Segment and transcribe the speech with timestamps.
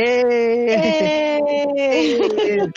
[0.00, 1.40] ¡Eh!
[1.76, 2.66] ¡Eh!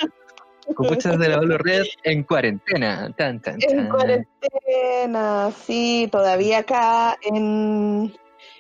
[1.18, 3.12] De la Holored en cuarentena.
[3.18, 8.14] Tan, tan, En cuarentena, sí, todavía acá en,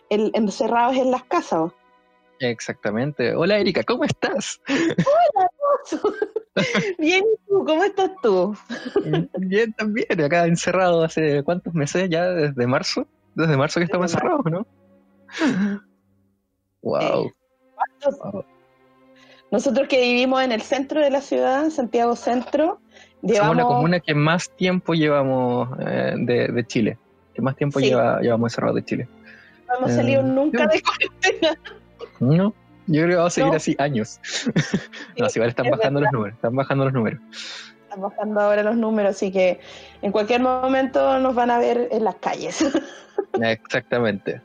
[0.09, 1.71] en- encerrados en las casas.
[2.39, 3.34] Exactamente.
[3.35, 4.59] Hola Erika, ¿cómo estás?
[6.99, 7.63] Bien, ¿y tú?
[7.65, 8.55] ¿Cómo estás tú?
[9.37, 13.07] Bien también, acá encerrado hace cuántos meses ya, desde marzo.
[13.35, 14.67] Desde marzo que estamos encerrados, ¿no?
[16.81, 17.23] Wow.
[17.23, 17.31] wow.
[19.52, 22.79] Nosotros que vivimos en el centro de la ciudad, Santiago Centro,
[23.21, 26.98] Somos llevamos la comuna que más tiempo llevamos eh, de, de Chile.
[27.34, 27.88] Que más tiempo Sí.
[27.88, 29.07] lleva, llevamos encerrados de Chile.
[29.68, 30.77] no hemos eh, salido nunca sí.
[30.77, 31.60] de cuarentena.
[32.20, 32.54] No,
[32.88, 33.57] yo creo que vamos a seguir No.
[33.57, 34.20] así años.
[35.18, 37.20] no, si igual están es bajando los números, están bajando los números.
[37.84, 39.60] Están bajando ahora los números, así que
[40.01, 42.63] en cualquier momento nos van a ver en las calles.
[43.41, 44.41] Exactamente.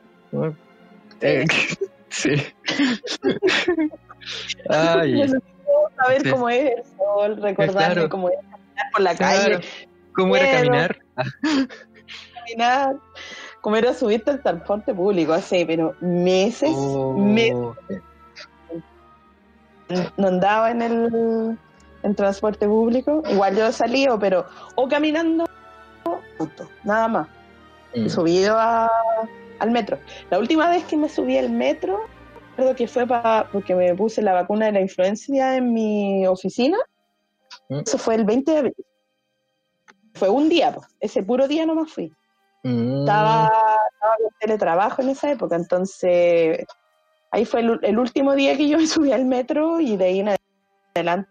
[1.21, 1.45] Eh,
[2.09, 2.31] sí.
[4.69, 5.43] Ay, Necesito
[5.97, 6.29] saber Sí.
[6.31, 8.09] cómo es el sol, recordarme Claro.
[8.09, 9.51] cómo es caminar por la claro.
[9.55, 9.67] calle,
[10.13, 10.97] ¿Cómo era Pero- caminar?
[11.15, 11.23] Ah,
[12.39, 12.95] caminar,
[13.61, 16.71] cómo era subirte al transporte público, hace, pero meses,
[17.15, 17.75] meses oh,
[20.17, 21.57] no andaba en el
[22.03, 23.21] en transporte público.
[23.29, 25.45] Igual yo salido, pero o caminando,
[26.83, 27.27] nada más.
[27.95, 28.89] Mm, subido a-
[29.59, 29.97] al metro.
[30.29, 31.99] La última vez que me subí al metro,
[32.57, 36.77] recuerdo que fue para porque me puse la vacuna de la influencia en mi oficina.
[37.69, 37.81] Mm.
[37.85, 38.75] Eso fue el 20 de abril.
[40.15, 40.87] Fue un día, pues.
[40.99, 42.11] ese puro día nomás fui.
[42.63, 43.45] mm, Estaba,
[43.93, 46.65] estaba en teletrabajo en esa época, entonces
[47.31, 50.19] ahí fue el, el último día que yo me subí al metro y de ahí
[50.21, 50.35] en
[50.95, 51.29] adelante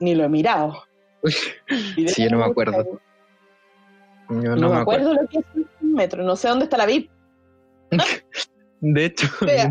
[0.00, 0.82] ni lo he mirado.
[1.22, 3.00] De Sí, yo no me acuerdo.
[4.30, 5.44] yo No, me acuerdo lo que es
[5.82, 7.10] un metro, no sé dónde está la VIP.
[8.80, 9.68] De hecho, Vea.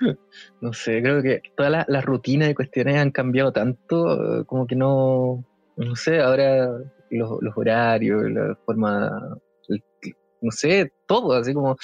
[0.60, 4.76] no sé, creo que todas las las rutinas y cuestiones han cambiado tanto, como que
[4.76, 5.44] no,
[5.76, 6.68] no sé, ahora
[7.10, 9.10] los, los horarios, la forma,
[9.68, 9.82] el-
[10.40, 11.76] no sé, todo, así como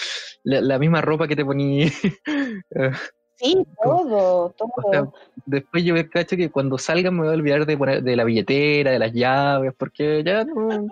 [0.44, 1.86] la, la misma ropa que te poní.
[3.42, 4.68] Sí, todo, todo.
[4.76, 5.08] O sea,
[5.46, 8.24] después yo me cacho que cuando salga me voy a olvidar de poner de la
[8.24, 10.88] billetera, de las llaves, porque ya no, no,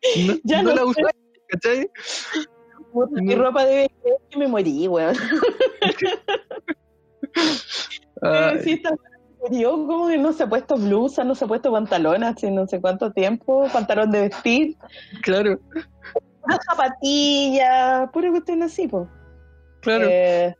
[0.44, 1.00] Ya no no la uso,
[1.48, 1.90] ¿cachai?
[2.98, 5.14] Puta, mi ropa de vejez que me morí, weón.
[8.64, 8.90] Sí, está
[9.40, 12.66] murió, como que no se ha puesto blusa, no se ha puesto pantalón hace no
[12.66, 14.76] sé cuánto tiempo, pantalón de vestir,
[15.22, 15.60] claro,
[16.42, 19.06] una zapatilla, pura cuestión así, pues.
[19.80, 20.08] claro.
[20.10, 20.56] Eh,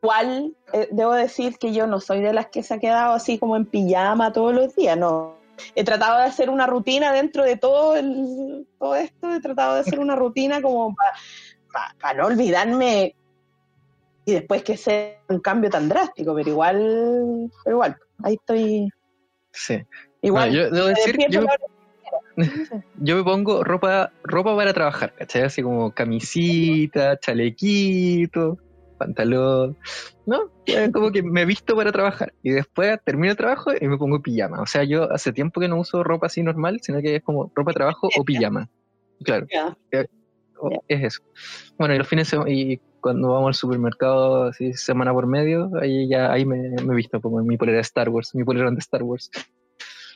[0.00, 3.40] igual, eh, debo decir que yo no soy de las que se ha quedado así
[3.40, 5.36] como en pijama todos los días, no.
[5.74, 9.80] He tratado de hacer una rutina dentro de todo, el, todo esto, he tratado de
[9.80, 11.10] hacer una rutina como para
[12.16, 13.14] no olvidarme
[14.24, 18.90] y después que sea un cambio tan drástico, pero igual, pero igual, ahí estoy,
[19.52, 19.80] sí.
[20.20, 20.52] igual.
[20.52, 21.16] Yo debo decir,
[22.96, 25.42] yo, me pongo ropa, ropa para trabajar, ¿cachai?
[25.42, 28.58] Así como camisita, chalequito,
[28.98, 29.78] pantalón,
[30.26, 30.50] ¿no?
[30.92, 34.60] Como que me visto para trabajar y después termino el trabajo y me pongo pijama.
[34.60, 37.50] O sea, yo hace tiempo que no uso ropa así normal, sino que es como
[37.54, 38.68] ropa de trabajo o pijama.
[39.24, 39.74] Claro, Ya.
[40.60, 41.22] O- es eso.
[41.78, 46.32] Bueno, y los fines y cuando vamos al supermercado, así semana por medio, ahí ya
[46.32, 49.30] ahí me, me visto como mi polera de Star Wars, mi polera de Star Wars.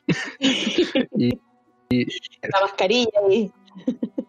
[1.17, 1.31] y,
[2.43, 3.51] La mascarilla y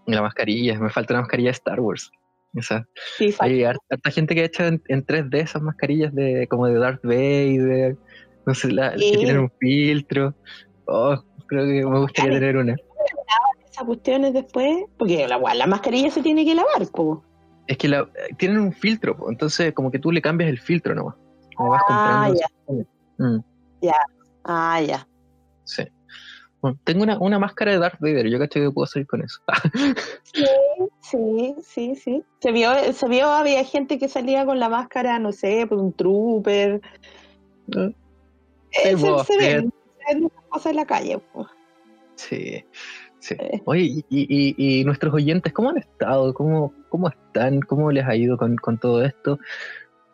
[0.06, 2.12] la mascarilla, me falta una mascarilla de Star Wars.
[3.18, 6.46] Sí, fa- Hay har- harta gente que ha hecho en, en 3D esas mascarillas de
[6.48, 7.98] como de Darth Vader,
[8.46, 9.12] no sé, la, Sí.
[9.12, 10.36] que tienen un filtro.
[10.86, 11.16] Oh,
[11.48, 12.76] creo que me gustaría tener una.
[13.74, 17.24] Esas cuestiones después, porque la, la mascarilla se tiene que lavar, po.
[17.68, 20.94] Es que la, tienen un filtro, po, entonces como que tú le cambias el filtro
[20.96, 21.16] nomás.
[21.56, 22.40] Como vas Ah, comprando.
[23.18, 23.40] Mm,
[24.46, 25.08] Ah, ya.
[25.64, 25.84] sí.
[26.62, 29.40] Bueno, tengo una, una máscara de Darth Vader, yo caché que puedo salir con eso.
[31.02, 32.24] Sí, sí, sí.
[32.40, 35.94] Se vio, se vio, había gente que salía con la máscara, no sé, pues un
[35.94, 36.82] trooper.
[37.72, 37.96] Sí,
[38.84, 39.74] Eh, se, Boba se ven,
[40.08, 41.20] se ven cosas en la calle.
[41.34, 41.48] po.
[42.16, 42.64] Sí,
[43.24, 43.36] sí.
[43.40, 43.62] Eh.
[43.66, 46.34] Oye, y, y- y nuestros oyentes, ¿cómo han estado?
[46.34, 47.62] ¿Cómo, cómo están?
[47.62, 49.40] ¿Cómo les ha ido con, con todo esto?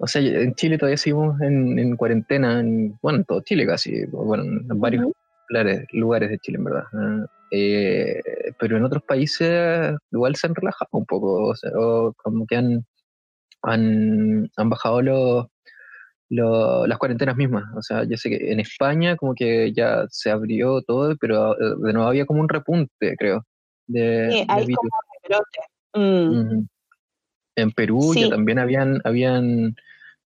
[0.02, 4.06] o sea, en Chile todavía seguimos en, en cuarentena, en, bueno, en todo Chile casi,
[4.06, 5.08] bueno, en varios
[5.50, 6.84] lugares, lugares de Chile, en verdad.
[7.52, 8.22] Eh,
[8.58, 12.56] pero en otros países igual se han relajado un poco, o, sea, o como que
[12.56, 12.86] han,
[13.62, 15.48] han, han bajado los,
[16.30, 17.64] los- las cuarentenas mismas.
[17.76, 21.76] O sea, yo sé que en España como que ya se abrió todo, pero eh,
[21.80, 23.46] de nuevo había como un repunte, creo,
[23.88, 24.78] de, Sí, de hay virus.
[24.78, 24.90] como
[25.24, 25.60] rebrote.
[25.94, 26.66] Mm.
[27.56, 29.76] En Perú ya también habían, habían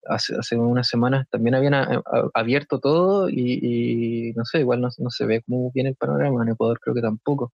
[0.07, 4.79] hace, hace unas semanas también habían a- a- abierto todo y, y no sé, igual
[4.81, 7.51] no, no se ve cómo viene el panorama, en Ecuador creo que tampoco.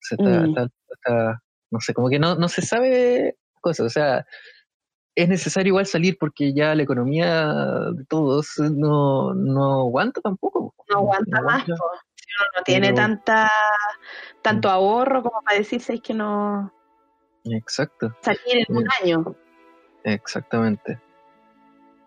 [0.00, 0.44] Se está, Mm.
[0.48, 4.26] está- está- no sé, como que no, no se sabe cosas, o sea,
[5.14, 7.52] es necesario igual salir porque ya la economía
[7.92, 10.74] de todos no, no aguanta tampoco.
[10.90, 11.74] no aguanta más, po.
[12.14, 13.50] Si uno no tiene Pero- tanta,
[14.42, 16.72] tanto ahorro como para decirse que no
[17.44, 19.34] Exacto, salir en un año.
[20.04, 20.98] exactamente.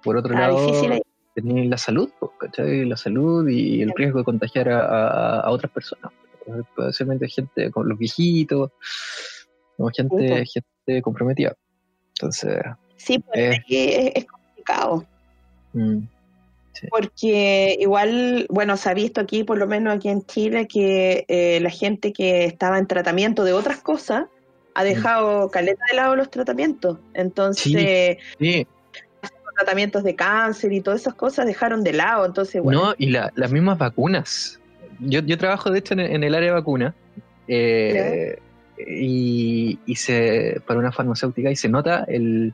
[0.04, 0.68] Por otro Está lado,
[1.34, 2.10] tenéis la salud,
[2.40, 2.86] ¿cachai?
[2.86, 6.12] La salud y el riesgo de contagiar a, a- a otras personas.
[6.48, 8.72] Especialmente gente con los viejitos,
[9.94, 11.56] gente, gente comprometida.
[12.10, 12.62] Entonces,
[13.06, 13.62] Sí, pues Eh.
[13.70, 15.06] es, es complicado.
[15.74, 16.00] mm,
[16.90, 21.60] Porque igual, bueno, se ha visto aquí, por lo menos aquí en Chile, que eh,
[21.62, 24.26] la gente que estaba en tratamiento de otras cosas
[24.74, 27.00] ha dejado caleta de lado los tratamientos.
[27.14, 28.68] Entonces, sí,
[29.56, 32.26] tratamientos de cáncer y todas esas cosas dejaron de lado.
[32.26, 34.60] Entonces, bueno, no, y la- las mismas vacunas.
[35.00, 36.94] Yo, yo trabajo, de hecho, en, en el área de vacuna.
[37.48, 38.38] eh,
[38.78, 42.54] y, y se para una farmacéutica y se nota el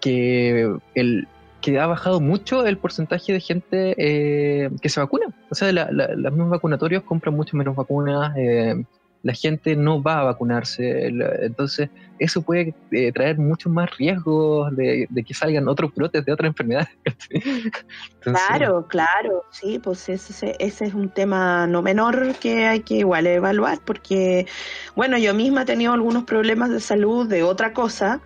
[0.00, 1.28] que el
[1.60, 5.26] que ha bajado mucho el porcentaje de gente eh, que se vacuna.
[5.50, 8.84] O sea, la, la- los mismos vacunatorios compran mucho menos vacunas, eh,
[9.22, 11.06] la gente no va a vacunarse,
[11.40, 11.88] entonces
[12.18, 16.48] eso puede eh, traer muchos más riesgos de, de que salgan otros brotes de otras
[16.48, 16.88] enfermedades.
[17.30, 22.80] Entonces, Claro, claro, sí, pues ese, ese- ese es un tema no menor que hay
[22.80, 24.46] que igual evaluar, porque,
[24.94, 28.20] bueno, yo misma he tenido algunos problemas de salud de otra cosa,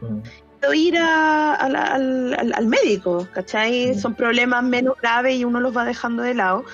[0.00, 0.20] mm,
[0.66, 1.94] puedo ir a- a la-
[2.54, 3.92] al, médico, ¿cachai?
[3.92, 3.98] Mm.
[3.98, 6.64] Son problemas menos graves y uno los va dejando de lado,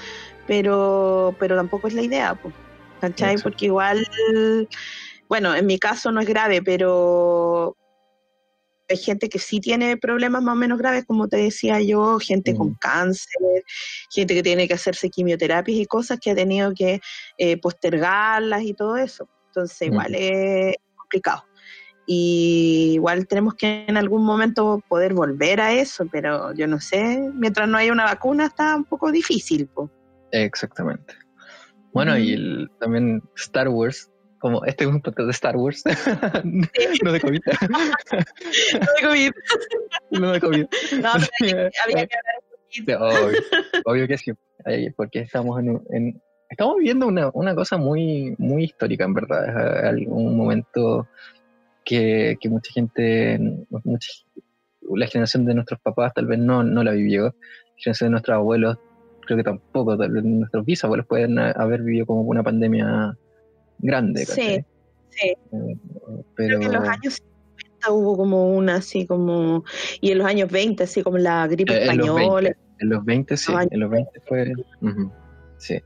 [0.46, 2.54] pero, pero tampoco es la idea, pues,
[3.00, 3.30] ¿cachai?
[3.32, 3.42] Exacto.
[3.50, 4.06] Porque igual,
[5.28, 7.76] bueno, en mi caso no es grave, pero
[8.88, 12.54] hay gente que sí tiene problemas más o menos graves, como te decía yo, gente
[12.54, 12.76] con Mm.
[12.80, 13.64] cáncer,
[14.10, 17.00] gente que tiene que hacerse quimioterapias y cosas que ha tenido que
[17.38, 19.28] eh, postergarlas y todo eso.
[19.46, 19.92] Entonces, Mm.
[19.92, 21.44] igual es complicado.
[22.06, 27.30] Y igual tenemos que en algún momento poder volver a eso, pero yo no sé,
[27.34, 29.68] mientras no haya una vacuna está un poco difícil.
[29.68, 29.90] po.
[30.32, 31.14] Exactamente.
[31.92, 34.10] Bueno, y el- también Star Wars,
[34.40, 35.82] como este es un podcast de Star Wars,
[37.04, 37.40] no de COVID.
[40.10, 40.66] no de COVID.
[41.00, 42.98] No, pero había, que hablar un poquito.
[42.98, 43.38] obvio,
[43.84, 44.32] obvio que sí,
[44.96, 49.94] porque estamos en, estamos viviendo una, una cosa muy, muy histórica, en verdad.
[49.96, 51.06] Es un momento
[51.84, 53.38] que, que mucha gente,
[53.84, 54.12] mucha-
[54.94, 57.32] la generación de nuestros papás tal vez no, no la vivió, la
[57.76, 58.78] generación de nuestros abuelos
[59.24, 63.16] creo que tampoco, tal vez nuestros bisabuelos pueden haber vivido como una pandemia
[63.78, 64.64] grande, Sí, ¿cachai?
[65.08, 65.28] sí.
[65.52, 65.76] Eh,
[66.34, 67.18] Creo que en los años
[67.54, 69.64] 50 hubo como una así como,
[70.00, 72.50] y en los años 20 así como la gripe Eh, en los española.
[72.50, 74.52] 20, en los 20 sí, en los 20 fue.
[75.58, 75.80] sí.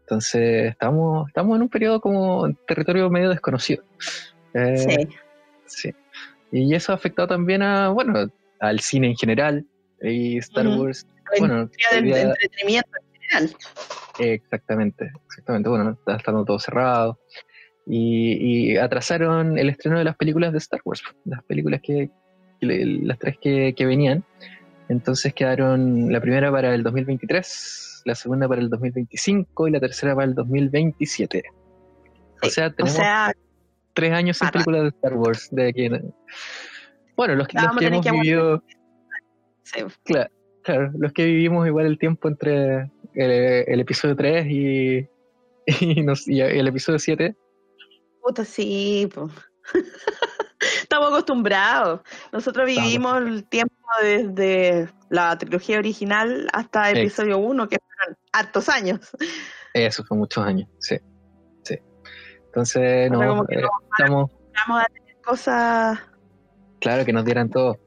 [0.00, 3.82] Entonces, estamos, estamos en un periodo como territorio medio desconocido.
[4.54, 5.08] Eh, Sí,
[5.66, 5.94] sí.
[6.52, 8.30] Y eso ha afectado también a, bueno,
[8.60, 9.66] al cine en general.
[10.02, 10.66] Y Star.
[10.68, 13.56] Wars, la bueno, del entretenimiento en general.
[14.18, 15.68] exactamente, exactamente.
[15.68, 17.18] Bueno, está estando todo cerrado.
[17.86, 22.10] Y, y atrasaron el estreno de las películas de Star Wars, las películas que,
[22.60, 24.24] las tres que, que venían.
[24.88, 30.14] Entonces quedaron la primera para el 2023, la segunda para el 2025 y la tercera
[30.14, 31.42] para el 2027.
[32.42, 33.32] O sea, O tenemos sea,
[33.96, 36.14] tres años sin películas de Star Wars de aquí en-
[37.16, 38.62] Bueno, los, los que hemos que vivido,
[39.64, 40.30] sí, claro,
[40.62, 43.30] claro, los que vivimos igual el tiempo entre el,
[43.66, 45.08] el episodio 3 y,
[45.80, 47.34] y, nos- y el episodio 7.
[48.22, 49.30] puta, sí, po.
[50.82, 52.00] Estamos acostumbrados.
[52.32, 58.68] Nosotros vivimos el tiempo desde la trilogía original hasta el episodio 1, que fueron hartos
[58.68, 59.00] años.
[59.74, 60.96] Eso fue muchos años, sí.
[62.56, 63.62] Entonces, no, como que eh,
[63.98, 64.30] estamos,
[64.66, 65.98] Vamos a tener cosas.
[66.80, 67.78] claro que nos dieran todo.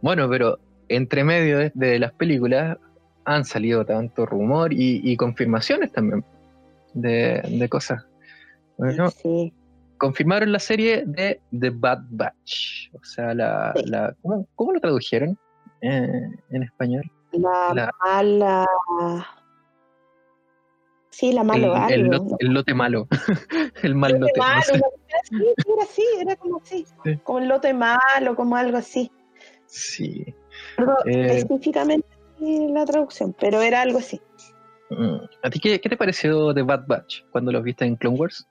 [0.00, 2.78] Bueno, pero entre medio de, de las películas
[3.26, 6.24] han salido tanto rumor y, y confirmaciones también
[6.94, 8.06] de, de cosas.
[8.78, 9.52] Bueno, Sí.
[9.98, 12.94] confirmaron la serie de The Bad Batch.
[12.94, 13.84] O sea, la, Sí.
[13.90, 15.38] la ¿cómo, cómo lo tradujeron
[15.82, 17.02] eh, en español?
[17.32, 18.66] La, La- mala.
[21.16, 22.12] Sí, la malo el, el algo.
[22.12, 23.08] lote, el lote malo.
[23.82, 24.38] el mal lote lote.
[24.38, 24.82] no malo, sé.
[25.22, 27.16] así, era así, era como así, Sí.
[27.24, 29.10] como el lote malo, como algo así.
[29.64, 30.26] Sí.
[31.06, 31.36] Eh.
[31.38, 32.06] específicamente
[32.38, 34.20] en la traducción, pero era algo así.
[34.90, 35.16] Mm.
[35.42, 38.46] ¿A ti qué, qué te pareció The Bad Batch cuando los viste en Clone Wars?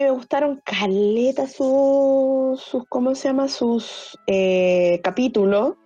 [0.00, 3.46] Me gustaron caleta sus, sus ¿cómo se llama?
[3.46, 5.76] Sus eh, capítulos.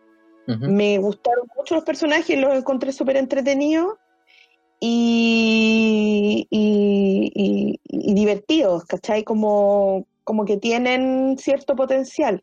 [0.47, 3.99] Me gustaron mucho los personajes, los encontré súper entretenidos
[4.81, 9.25] y, y, y- y divertidos, ¿cachai?
[9.25, 12.43] Como, como que tienen cierto potencial.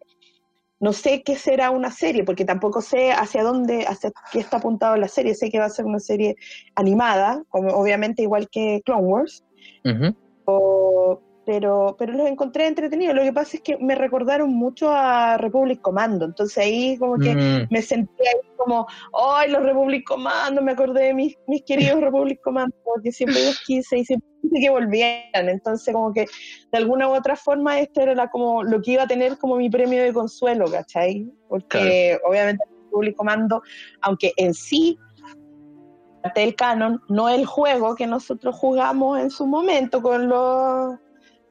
[0.80, 4.98] No sé qué será una serie, porque tampoco sé hacia dónde, hacia qué está apuntado
[4.98, 5.34] la serie.
[5.34, 6.36] Sé que va a ser una serie
[6.76, 9.44] animada, como obviamente igual que Clone Wars,
[9.86, 10.14] Ujú.
[10.46, 13.16] o- pero, pero los encontré entretenidos.
[13.16, 17.36] Lo que pasa es que me recordaron mucho a Republic Commando, entonces ahí como que
[17.36, 20.62] Mm, me sentí ahí como, ¡ay, los Republic Commando!
[20.62, 24.60] Me acordé de mis, mis queridos Republic Commando, que siempre los quise y siempre quise
[24.60, 25.50] que volvieran.
[25.50, 26.26] Entonces, como que
[26.72, 29.58] de alguna u otra forma, esto era la- como lo que iba a tener como
[29.58, 31.32] mi premio de consuelo, ¿cachai?
[31.48, 33.62] Porque obviamente Republic Commando,
[34.02, 34.98] aunque en sí
[36.34, 40.96] del canon, no el juego que nosotros jugamos en su momento con los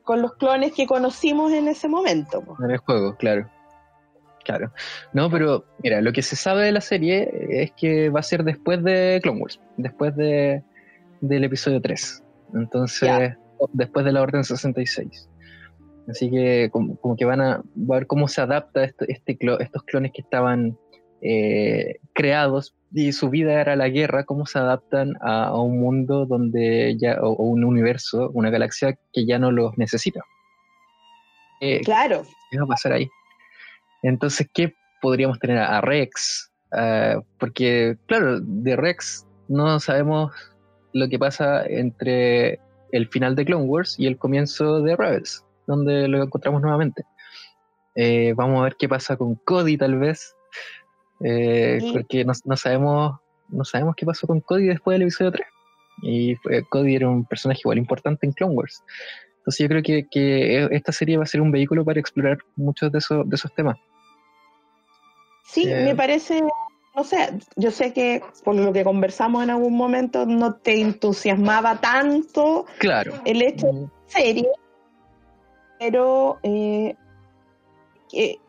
[0.05, 2.43] con los clones que conocimos en ese momento.
[2.43, 2.57] po.
[2.63, 3.51] en el juego, claro.
[4.45, 4.71] Claro.
[5.15, 8.45] No, pero mira, lo que se sabe de la serie es que va a ser
[8.45, 10.63] después de Clone Wars, después de,
[11.23, 12.23] del episodio 3.
[12.55, 13.33] Entonces,
[13.73, 15.31] después de la Orden 66.
[16.09, 20.13] Así que como, como que van a, ver cómo se adapta este, este estos clones
[20.13, 20.79] que estaban
[21.25, 26.27] eh, creados y su vida era la guerra, cómo se adaptan a, a un mundo
[26.27, 30.21] donde ya, o, o un universo, una galaxia que ya no los necesita.
[31.61, 33.09] Eh, Claro, ¿Qué va a pasar ahí?
[34.03, 36.53] Entonces, ¿qué podríamos tener a Rex?
[36.73, 40.33] Ah, porque, claro, de Rex no sabemos
[40.93, 42.61] lo que pasa entre
[42.93, 47.05] el final de Clone Wars y el comienzo de Rebels, donde lo encontramos nuevamente.
[47.97, 50.34] Eh, vamos a ver qué pasa con Cody, tal vez,
[51.25, 51.91] eh, Sí.
[51.93, 55.47] porque no, no sabemos no sabemos qué pasó con Cody después del episodio 3.
[56.03, 56.37] Y
[56.71, 58.83] Cody era un personaje igual importante en Clone Wars.
[59.39, 62.91] Entonces yo creo que, que esta serie va a ser un vehículo para explorar muchos
[62.91, 63.77] de esos, de esos temas.
[65.45, 66.43] Sí, Eh, me parece,
[66.97, 71.81] no sé, yo sé que por lo que conversamos en algún momento no te entusiasmaba
[71.81, 73.13] tanto Claro.
[73.27, 74.49] el hecho de Mm, la serie,
[75.79, 76.97] pero eh,
[78.11, 78.44] ¿qué- ¿te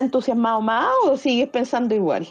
[0.00, 2.26] entusiasmado más o sigues pensando igual?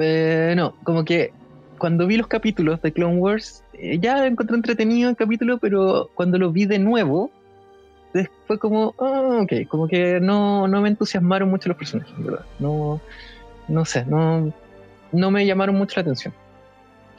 [0.00, 1.32] eh, no, como que
[1.78, 6.38] cuando vi los capítulos de Clone Wars, eh, ya encontré entretenido el capítulo, pero cuando
[6.38, 7.30] lo vi de nuevo,
[8.46, 12.44] fue como, ah, ok, como que no, no me entusiasmaron mucho los personajes, ¿verdad?
[12.60, 13.00] No,
[13.66, 14.52] no sé, no,
[15.12, 16.32] no me llamaron mucho la atención.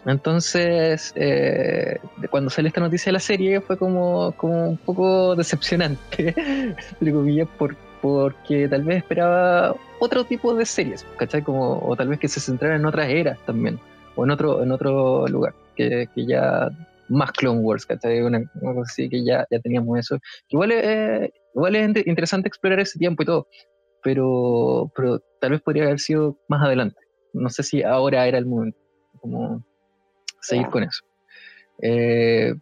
[0.06, 2.00] Entonces, eh,
[2.30, 6.34] cuando sale esta noticia de la serie, fue como, como un poco decepcionante,
[6.92, 11.42] entre comillas, por, porque tal vez esperaba otro tipo de series, ¿cachai?
[11.44, 13.80] Como, o tal vez que se centrara en otras eras también,
[14.16, 16.70] o en otro, en otro lugar, que, que ya
[17.10, 18.22] más Clone Wars, ¿cachai?
[18.22, 20.18] Una, una cosa así que ya, ya teníamos eso.
[20.50, 23.48] Igual, es- igual es int- interesante explorar ese tiempo y todo,
[24.04, 26.98] pero, pero tal vez podría haber sido más adelante.
[27.34, 28.78] No sé si ahora era el momento,
[29.20, 29.64] como
[30.42, 31.02] seguir con eso.
[31.82, 32.54] Eh,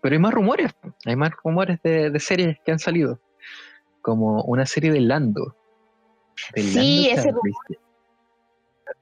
[0.00, 0.70] pero hay más rumores,
[1.04, 3.20] hay más rumores de, de series que han salido,
[4.08, 5.54] como una serie de Lando.
[6.54, 7.32] De Sí, Lando ese.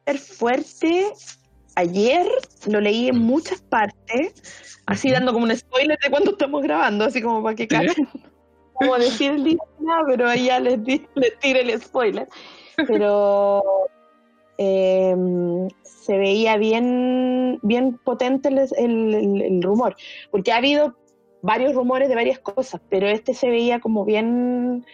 [0.04, 1.06] Ser fuerte,
[1.76, 2.26] ayer
[2.66, 7.22] lo leí en muchas partes, así dando como un spoiler de cuando estamos grabando, así
[7.22, 8.08] como para que cachen.
[8.78, 9.56] Como decir el día,
[10.06, 10.78] pero ya les,
[11.14, 12.28] les tiré el spoiler.
[12.86, 13.62] Pero
[14.58, 19.96] em, se veía bien, bien potente el- el rumor,
[20.30, 20.94] porque ha habido
[21.47, 24.85] varios rumores de varias cosas, pero este se veía como bien,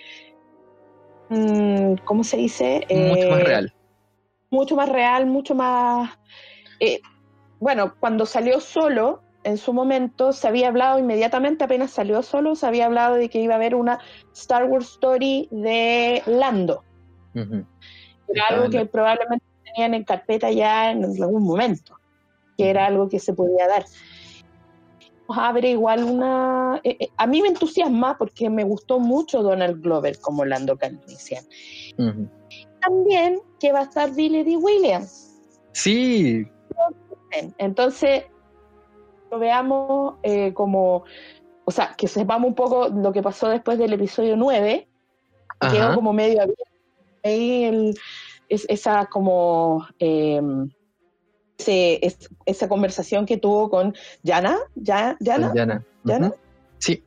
[1.31, 2.87] mm, ¿cómo se dice?
[2.91, 3.75] Mucho más Eh, real.
[4.51, 6.11] mucho más real, mucho más...
[6.79, 7.01] eh,
[7.59, 12.67] bueno, cuando salió solo, en su momento, se había hablado inmediatamente, apenas salió solo, se
[12.67, 13.99] había hablado de que iba a haber una
[14.35, 16.85] Star Wars Story de Lando.
[17.35, 21.97] Era algo que probablemente tenían en carpeta ya en algún momento,
[22.59, 23.85] que era algo que se podía dar.
[25.33, 26.79] Vamos a ver igual una...
[26.85, 31.43] eh, eh, a mí me entusiasma porque me gustó mucho Donald Glover como Lando Calrissian.
[31.97, 32.29] Ujú.
[32.83, 34.59] También que va a estar Billy D.
[34.59, 35.41] Williams.
[35.73, 36.47] Sí,
[37.57, 38.25] Entonces,
[39.31, 41.05] lo veamos eh, como,
[41.65, 44.87] o sea, que sepamos un poco lo que pasó después del episodio 9,
[45.61, 45.73] Ajá.
[45.73, 46.63] quedó como medio abierto
[47.25, 47.95] ahí el-
[48.51, 50.43] es- esa como eh,
[51.63, 55.85] ese- es- esa conversación que tuvo con Yana, Ya- Yana, Yana.
[56.05, 56.27] Yana.
[56.29, 56.37] Ujú.
[56.79, 57.03] Sí,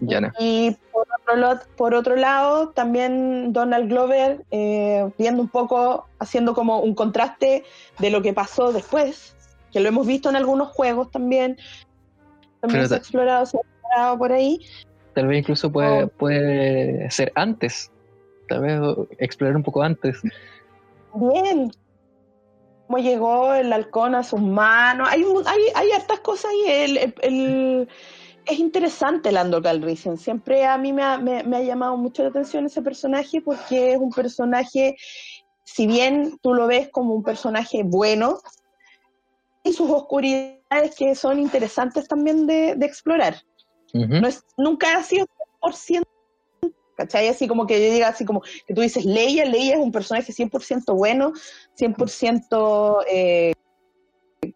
[0.00, 0.32] Yana.
[0.38, 1.06] Y por
[1.42, 7.64] otro, por otro lado, también Donald Glover eh, viendo un poco, haciendo como un contraste
[7.98, 9.34] de lo que pasó después,
[9.72, 11.56] que lo hemos visto en algunos juegos también.
[12.60, 14.60] También Pero se ha explorado, se ha explorado por ahí.
[15.14, 16.08] Tal vez incluso puede, Oh.
[16.08, 17.90] puede ser antes.
[18.48, 18.80] Tal vez
[19.18, 20.20] explorar un poco antes.
[21.14, 21.70] Bien.
[22.86, 25.08] Cómo llegó el halcón a sus manos.
[25.10, 26.62] Hay, hay, hay hartas cosas ahí.
[26.66, 27.88] El, el- el-
[28.46, 30.18] es interesante Lando Calrissian.
[30.18, 33.92] Siempre a mí me ha, me- me ha llamado mucho la atención ese personaje porque
[33.92, 34.96] es un personaje,
[35.64, 38.38] si bien tú lo ves como un personaje bueno,
[39.62, 43.40] y sus oscuridades que son interesantes también de, de explorar.
[43.94, 44.20] Ujú.
[44.20, 45.26] No es, nunca ha sido
[45.62, 46.02] 100%,
[46.96, 47.28] ¿cachai?
[47.28, 50.32] Así como que yo diga, así como que tú dices, Leia, Leia es un personaje
[50.32, 51.32] 100% bueno,
[51.78, 53.52] 100% eh,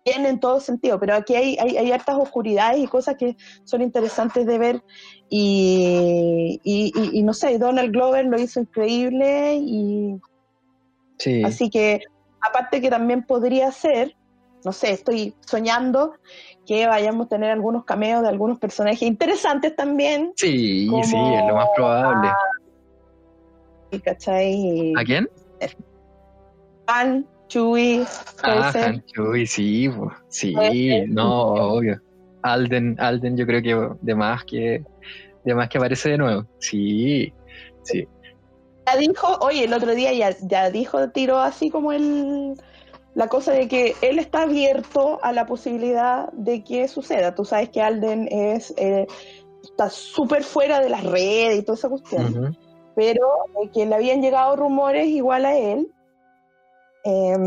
[0.05, 3.81] bien en todo sentido, pero aquí hay, hay, hay hartas oscuridades y cosas que son
[3.83, 4.83] interesantes de ver
[5.31, 10.15] y, y, y- y no sé, Donald Glover lo hizo increíble y
[11.21, 11.43] Sí.
[11.43, 12.01] así que
[12.41, 14.15] aparte que también podría ser,
[14.65, 16.15] no sé, estoy soñando
[16.67, 21.47] que vayamos a tener algunos cameos de algunos personajes interesantes también, Sí, como- sí, es
[21.47, 22.31] lo más probable.
[24.05, 24.93] ¿cachai?
[24.97, 25.29] ¿A quién?
[26.87, 28.05] Han, Chewie,
[28.43, 28.71] Ah.
[28.75, 30.13] Han Chewie, sí, po.
[30.29, 30.55] sí,
[31.09, 32.01] no, obvio.
[32.43, 34.83] Alden, Alden yo creo que de más que
[35.45, 36.45] de más que aparece de nuevo.
[36.59, 37.33] Sí,
[37.85, 38.07] sí.
[38.87, 42.55] ya dijo, oye, el otro día ya, ya dijo, tiró así como el,
[43.19, 47.35] la cosa de que él está abierto a la posibilidad de que suceda.
[47.35, 49.09] Tú sabes que Alden es eh,
[49.61, 52.57] está súper fuera de las redes y toda esa cuestión,
[52.95, 53.27] pero
[53.61, 55.93] eh, que le habían llegado rumores igual a él.
[57.05, 57.45] Eh,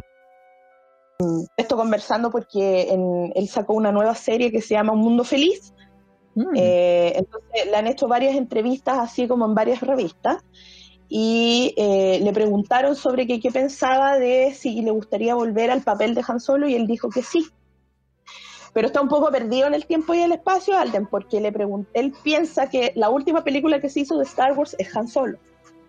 [1.56, 5.74] esto conversando porque en- él sacó una nueva serie que se llama Un Mundo Feliz,
[6.36, 6.54] Mm.
[6.56, 10.44] eh, entonces le han hecho varias entrevistas así como en varias revistas
[11.14, 16.16] y eh, le preguntaron sobre qué, qué pensaba de si le gustaría volver al papel
[16.16, 17.50] de Han Solo y él dijo que sí.
[18.72, 21.52] Pero está un poco perdido en el tiempo y el espacio, Alden, porque le
[21.96, 25.38] él piensa que la última película que se hizo de Star Wars es Han Solo.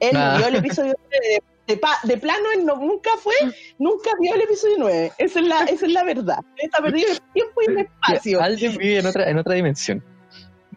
[0.00, 0.34] Él Ah.
[0.38, 3.34] vio el episodio 9 de, de de plano, él no, nunca fue,
[3.78, 5.12] nunca vio el episodio 9.
[5.18, 6.38] Esa es la, esa es la verdad.
[6.56, 8.42] Está perdido en el tiempo y en el espacio.
[8.42, 10.02] Alden vive en otra, en otra dimensión.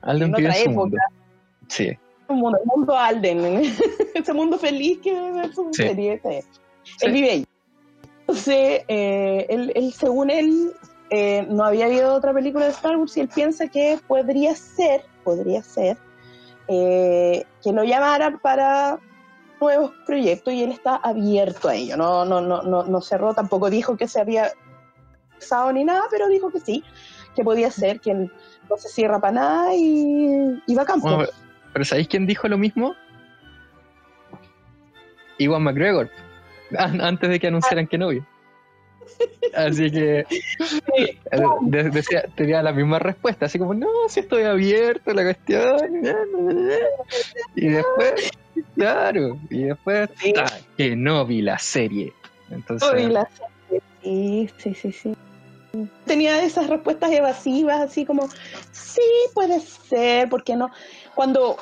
[0.03, 0.81] Alden En vive otra en su época.
[0.83, 0.97] mundo.
[1.67, 1.97] Sí,
[2.33, 3.61] mundo, el mundo Alden,
[4.13, 5.11] ese mundo feliz que
[5.43, 5.83] es su Sí.
[5.83, 6.21] serie.
[6.23, 6.47] Sí.
[7.01, 7.45] Él vive ahí.
[8.21, 10.71] Entonces, eh, él, él, según él,
[11.11, 15.03] eh, no había habido otra película de Star Wars y él piensa que podría ser,
[15.23, 15.97] podría ser,
[16.67, 18.99] eh, que lo llamaran para
[19.61, 21.97] nuevos proyectos y él está abierto a ello.
[21.97, 24.51] No, no, no, no, no cerró, tampoco dijo que se había
[25.31, 26.83] pensado ni nada, pero dijo que sí,
[27.35, 28.31] que podía ser, que él
[28.69, 31.07] no se cierra para nada y, y va a campo.
[31.07, 31.29] Bueno,
[31.75, 32.95] pero ¿sabéis quién dijo lo mismo?
[35.39, 36.09] Iwan McGregor,
[36.77, 38.25] an- antes de que anunciaran que novio.
[39.53, 41.19] Así que eh,
[41.63, 46.01] de- decía, tenía la misma respuesta, así como, no, si estoy abierto a la cuestión.
[47.55, 48.31] Y después,
[48.75, 50.09] claro, y después,
[50.77, 52.13] que no vi la serie.
[52.51, 55.13] Entonces, Uy, la serie, Sí, sí, sí, sí.
[56.05, 58.27] Tenía esas respuestas evasivas, así como,
[58.71, 59.01] sí,
[59.33, 60.69] puede ser, ¿por qué no?
[61.15, 61.57] Cuando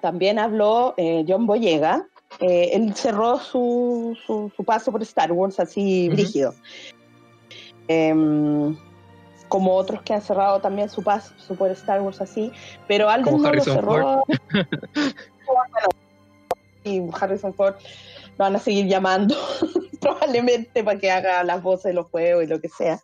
[0.00, 2.06] también habló eh, John Boyega,
[2.40, 6.54] eh, él cerró su, su, su paso por Star Wars así brígido.
[7.88, 8.76] Em,
[9.48, 12.50] como otros que han cerrado también su paso su por Star Wars así,
[12.88, 14.24] pero Alden Como no lo Harrison cerró.
[15.44, 15.88] Bueno,
[16.84, 17.74] y Harrison Ford
[18.38, 19.36] lo van a seguir llamando
[20.02, 23.00] probablemente para que haga las voces de los juegos y lo que sea.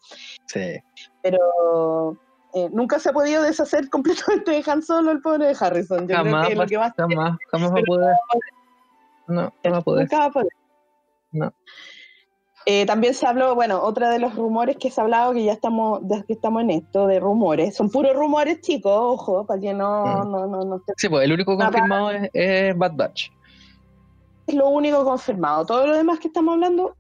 [0.47, 0.77] sí.
[1.23, 2.17] Pero
[2.55, 6.07] eh, nunca se ha podido deshacer completamente de Han Solo el pobre de Harrison.
[6.09, 8.17] Yo Jamás, creo que lo que más jamás, jamás va a poder.
[9.27, 10.03] No, no va a poder.
[10.05, 10.49] nunca va a poder.
[11.33, 11.53] No.
[12.71, 15.53] Eh, también se habló, bueno, otra de los rumores que se ha hablado, que ya
[15.53, 17.75] estamos, de que estamos en esto, de rumores.
[17.75, 20.31] Son puros rumores, chicos, ojo, para que no, Mm.
[20.31, 23.31] no, no, no Sí, pues el único confirmado es, es Bad Batch.
[24.49, 25.65] Es lo único confirmado.
[25.67, 26.97] Todo lo demás que estamos hablando.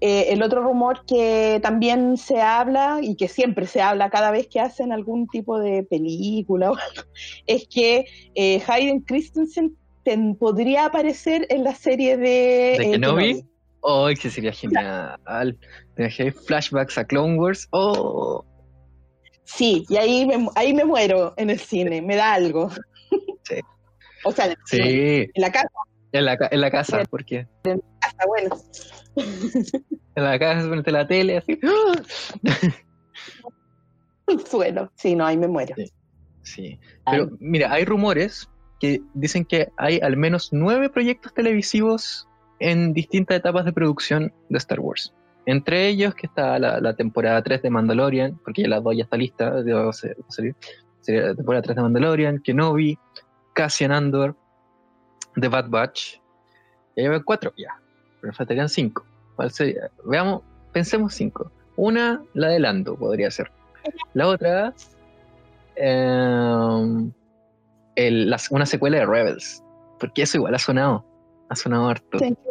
[0.00, 4.48] eh, el otro rumor que también se habla y que siempre se habla cada vez
[4.48, 7.02] que hacen algún tipo de película o algo,
[7.46, 8.04] es que
[8.34, 13.44] eh, Hayden Christensen ten- podría aparecer en la serie de, ¿De eh, Kenobi?
[13.80, 15.16] Oh, que sería genial.
[16.46, 17.68] Flashbacks a Clone Wars.
[17.70, 18.44] Oh,
[19.44, 22.68] Sí, y ahí me, ahí me muero en el cine, me da algo.
[23.44, 23.60] Sí.
[24.26, 25.68] O sea, en el Sí, en la casa,
[26.12, 28.56] en la, en la casa, porque está bueno.
[29.16, 31.60] en la casa frente a la tele, así.
[34.50, 34.90] Suelo.
[34.96, 35.76] Sí, no, ahí me muero.
[36.42, 36.78] Sí.
[37.08, 43.38] Pero mira, hay rumores que dicen que hay al menos nueve proyectos televisivos en distintas
[43.38, 45.14] etapas de producción de Star Wars.
[45.46, 49.04] Entre ellos que está la, la temporada 3 de Mandalorian, porque ya la 2 ya
[49.04, 49.62] está lista,
[50.28, 50.56] salir.
[51.00, 52.98] Sería la temporada 3 de Mandalorian, Kenobi,
[53.56, 54.36] Cassian Andor,
[55.40, 56.20] The Bad Batch.
[56.94, 57.80] Ya llevan cuatro, ya.
[58.20, 59.04] Pero faltarían cinco.
[59.34, 59.90] ¿Cuál sería?
[60.04, 60.42] Veamos,
[60.72, 61.50] pensemos cinco.
[61.76, 63.50] Una, la de Lando, podría ser.
[64.14, 64.74] La otra,
[65.74, 67.12] em,
[67.96, 69.62] el- una secuela de Rebels.
[69.98, 71.04] Porque eso igual ha sonado.
[71.48, 72.18] Ha sonado harto.
[72.18, 72.50] Dicen que-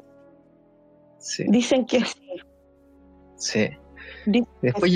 [1.20, 2.28] Sí, Dicen que sí.
[3.38, 3.70] sí.
[4.26, 4.92] Dicen que Después,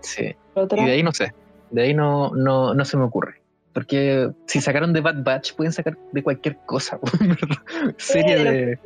[0.00, 0.36] sí.
[0.56, 1.32] Y de ahí no sé.
[1.70, 3.40] De ahí no, no, no se me ocurre.
[3.74, 6.98] Porque si sacaron de Bad Batch, pueden sacar de cualquier cosa.
[7.98, 8.78] Serie de.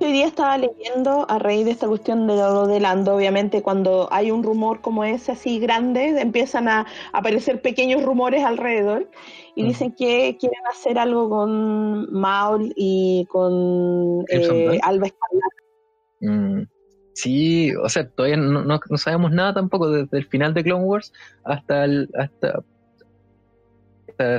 [0.00, 4.08] Hoy día estaba leyendo a raíz de esta cuestión de lo de Lando, obviamente cuando
[4.10, 9.08] hay un rumor como ese así grande, empiezan a aparecer pequeños rumores alrededor
[9.54, 9.66] y Mm.
[9.66, 14.78] dicen que quieren hacer algo con Maul y con eh.
[14.82, 15.56] Alba Escarlata.
[16.20, 16.62] Mm,
[17.12, 20.84] Sí, o sea, todavía no, no- no sabemos nada tampoco desde el final de Clone
[20.84, 21.12] Wars
[21.44, 22.60] hasta el hasta,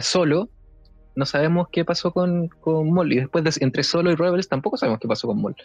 [0.02, 0.50] Solo.
[1.16, 3.14] No sabemos qué pasó con, con Maul.
[3.14, 5.56] Y después de, entre Solo y Rebels tampoco sabemos qué pasó con Maul.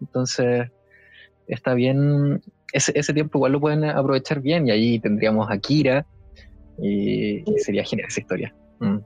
[0.00, 0.70] Entonces,
[1.46, 2.42] está bien.
[2.72, 6.06] Ese, ese tiempo igual lo pueden aprovechar bien y ahí tendríamos a Kira.
[6.78, 8.54] Y, y sería genial esa historia.
[8.80, 8.98] Mm.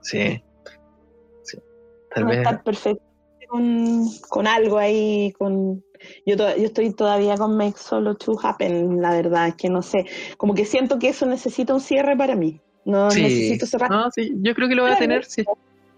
[0.00, 0.42] Sí.
[1.42, 1.58] sí.
[2.14, 2.38] Tal a vez.
[2.38, 3.02] estar perfecto
[3.48, 5.84] con, con algo ahí, con
[6.24, 9.82] yo, to- yo estoy todavía con Make Solo to Happen, la verdad, es que no
[9.82, 10.06] sé,
[10.36, 12.60] como que siento que eso necesita un cierre para mí.
[12.86, 13.22] No Sí.
[13.22, 13.90] necesito cerrar.
[13.90, 15.24] No, sí, yo creo que lo va a tener.
[15.26, 15.44] sí.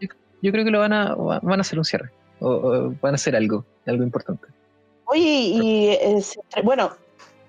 [0.01, 0.09] Yo,
[0.43, 2.11] yo creo que lo van a, va- van a hacer un cierre.
[2.41, 4.47] O, o van a hacer algo, algo importante.
[5.07, 5.21] Oye,
[5.55, 5.99] y
[6.65, 6.91] bueno,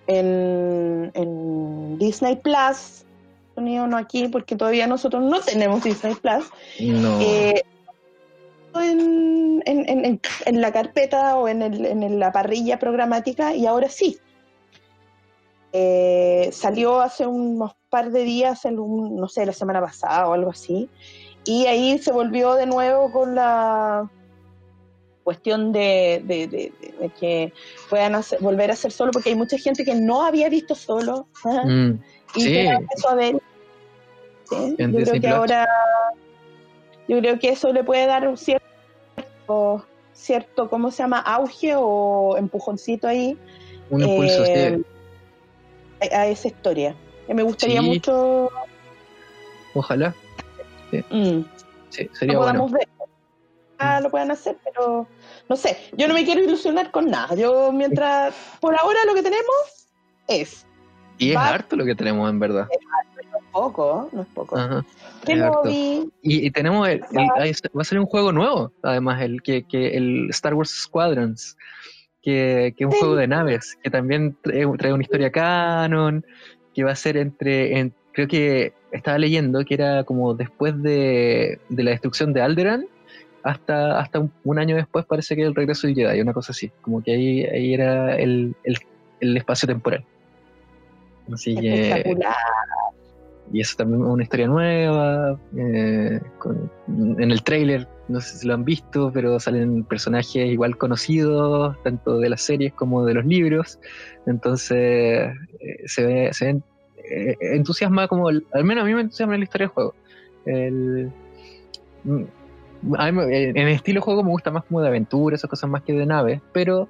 [0.07, 3.05] en, en Disney Plus,
[3.55, 6.45] unido no aquí porque todavía nosotros no tenemos Disney Plus,
[6.81, 7.19] No.
[7.21, 7.63] eh,
[8.75, 13.89] en, en- en- en- la carpeta o en, el- en la parrilla programática y ahora
[13.89, 14.17] sí.
[15.71, 20.33] Eh, salió hace unos par de días, en un- no sé, la semana pasada o
[20.33, 20.89] algo así,
[21.45, 24.09] y ahí se volvió de nuevo con la
[25.23, 27.53] cuestión de, de- de- de- de que
[27.89, 31.27] puedan hacer- volver a hacer solo, porque hay mucha gente que no había visto solo
[31.65, 31.99] Mm,
[32.35, 32.51] y sí.
[32.53, 33.39] que empezó a ver.
[34.45, 35.67] Sí, Yo creo que ahora,
[37.07, 41.19] yo creo que eso le puede dar un cierto, cierto, ¿cómo se llama?
[41.19, 43.37] Auge o empujoncito ahí
[43.91, 44.83] un impulso, eh, sí.
[46.01, 46.95] A, a esa historia.
[47.27, 47.87] Que me gustaría Sí.
[47.87, 48.49] mucho
[49.73, 50.15] Ojalá.
[51.11, 51.41] mm,
[51.89, 52.51] Sí, sería bueno.
[52.53, 52.87] podamos ver.
[53.81, 55.07] Ah, lo puedan hacer, pero
[55.47, 57.33] no sé, yo no me quiero ilusionar con nada.
[57.35, 59.87] Yo mientras, por ahora lo que tenemos
[60.27, 60.65] es
[61.17, 62.67] Y es harto lo que tenemos, en verdad.
[63.53, 64.57] poco, no es poco.
[64.57, 65.63] Es no harto.
[65.63, 69.41] vi, Y, y tenemos el, el- ahí va a salir un juego nuevo, además, el
[69.41, 71.55] que, que el Star Wars Squadrons,
[72.21, 72.99] que, que es un Sí.
[72.99, 76.23] juego de naves, que también trae, trae una historia canon,
[76.73, 81.59] que va a ser entre, en- creo que estaba leyendo que era como después de,
[81.69, 82.85] de la destrucción de Alderaan,
[83.43, 86.69] hasta, hasta un, un año después parece que el regreso de Jedi, una cosa así,
[86.81, 88.77] como que ahí, ahí era el, el,
[89.21, 90.03] el espacio temporal.
[91.31, 92.35] Así que espectacular.
[93.53, 95.39] y eso también es una historia nueva.
[95.55, 96.69] eh, con-
[97.19, 102.17] en el tráiler, no sé si lo han visto, pero salen personajes igual conocidos, tanto
[102.19, 103.79] de las series como de los libros.
[104.25, 104.77] Entonces,
[105.59, 106.63] eh, se ve, se ven,
[107.09, 109.93] eh, entusiasma como, el- al menos a mí me entusiasma la historia del juego.
[110.45, 111.11] El,
[112.03, 112.23] mm,
[112.97, 115.49] a mí me- en el estilo de juego me gusta más como de aventura, esas
[115.49, 116.89] cosas más que de naves, pero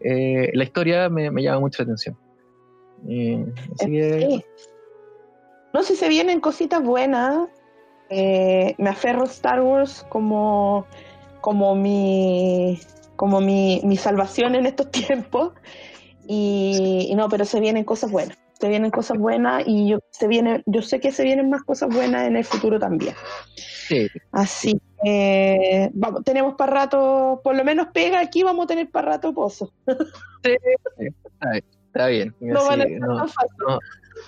[0.00, 2.16] eh, la historia me, me llama mucho la atención.
[3.74, 4.44] Así que, Sí.
[5.72, 7.48] No sé si se vienen cositas buenas.
[8.10, 10.86] Eh, me aferro a Star Wars como,
[11.40, 12.78] como mi
[13.16, 15.52] como mi, mi salvación en estos tiempos.
[16.26, 18.36] Y, y no, pero se vienen cosas buenas.
[18.60, 21.88] Se vienen cosas buenas y yo se viene, yo sé que se vienen más cosas
[21.94, 23.14] buenas en el futuro también.
[23.56, 28.90] sí, Así que vamos, tenemos para rato, por lo menos pega aquí, vamos a tener
[28.90, 29.72] para rato pozo.
[31.86, 32.34] Está bien.
[32.40, 33.56] No así, van a ser no- tan fácil.
[33.66, 33.78] no-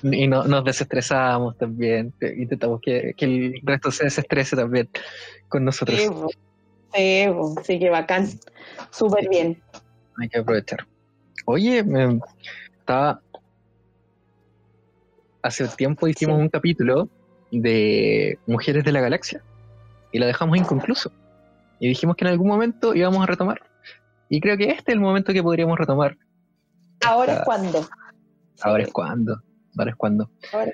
[0.03, 2.13] y no, nos desestresamos también.
[2.19, 4.89] te- Intentamos que, que el resto se desestrese también
[5.49, 5.99] con nosotros.
[5.99, 6.09] Sí.
[6.95, 7.25] Sí,
[7.65, 8.29] sí, que bacán.
[8.91, 9.63] Súper bien.
[10.21, 10.87] Hay que aprovechar.
[11.47, 12.21] Oye, me-
[12.79, 13.21] estaba.
[15.43, 17.09] hace tiempo hicimos un capítulo
[17.51, 19.43] de Mujeres de la Galaxia
[20.13, 21.11] y lo dejamos inconcluso.
[21.81, 23.61] Y dijimos que en algún momento íbamos a retomar.
[24.29, 26.17] Y creo que este es el momento que podríamos retomar.
[27.05, 27.87] Ahora es cuando.
[28.63, 29.43] Ahora es cuando.
[29.77, 30.31] Ahora es cuando.
[30.53, 30.73] Ahora.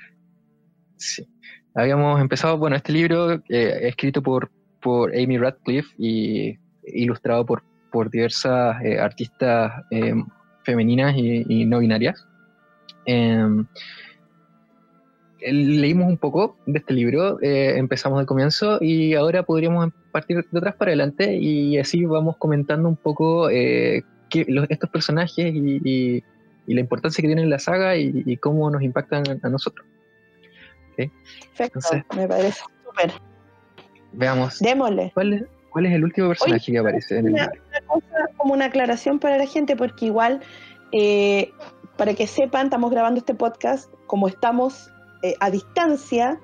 [0.97, 1.27] Sí.
[1.75, 8.09] Habíamos empezado, bueno, este libro eh, escrito por, por Amy Radcliffe y ilustrado por, por
[8.09, 10.13] diversas eh, artistas eh,
[10.63, 12.25] femeninas y, y no binarias.
[13.05, 13.65] Em,
[15.41, 20.57] leímos un poco de este libro, eh, empezamos del comienzo y ahora podríamos partir de
[20.57, 26.23] atrás para adelante y así vamos comentando un poco los- estos personajes y, y-
[26.69, 29.49] y la importancia que tienen en la saga y, y cómo nos impactan a, a
[29.49, 29.85] nosotros.
[30.95, 33.11] Perfecto, Entonces- me parece súper.
[34.11, 35.11] Veamos, Démosle.
[35.13, 37.61] ¿cuál es, cuál es el último personaje que aparece en el una, libro?
[37.67, 40.41] una cosa, como una aclaración para la gente, porque igual,
[40.91, 41.51] eh,
[41.97, 44.91] para que sepan, estamos grabando este podcast, como estamos
[45.23, 46.39] eh, a distancia,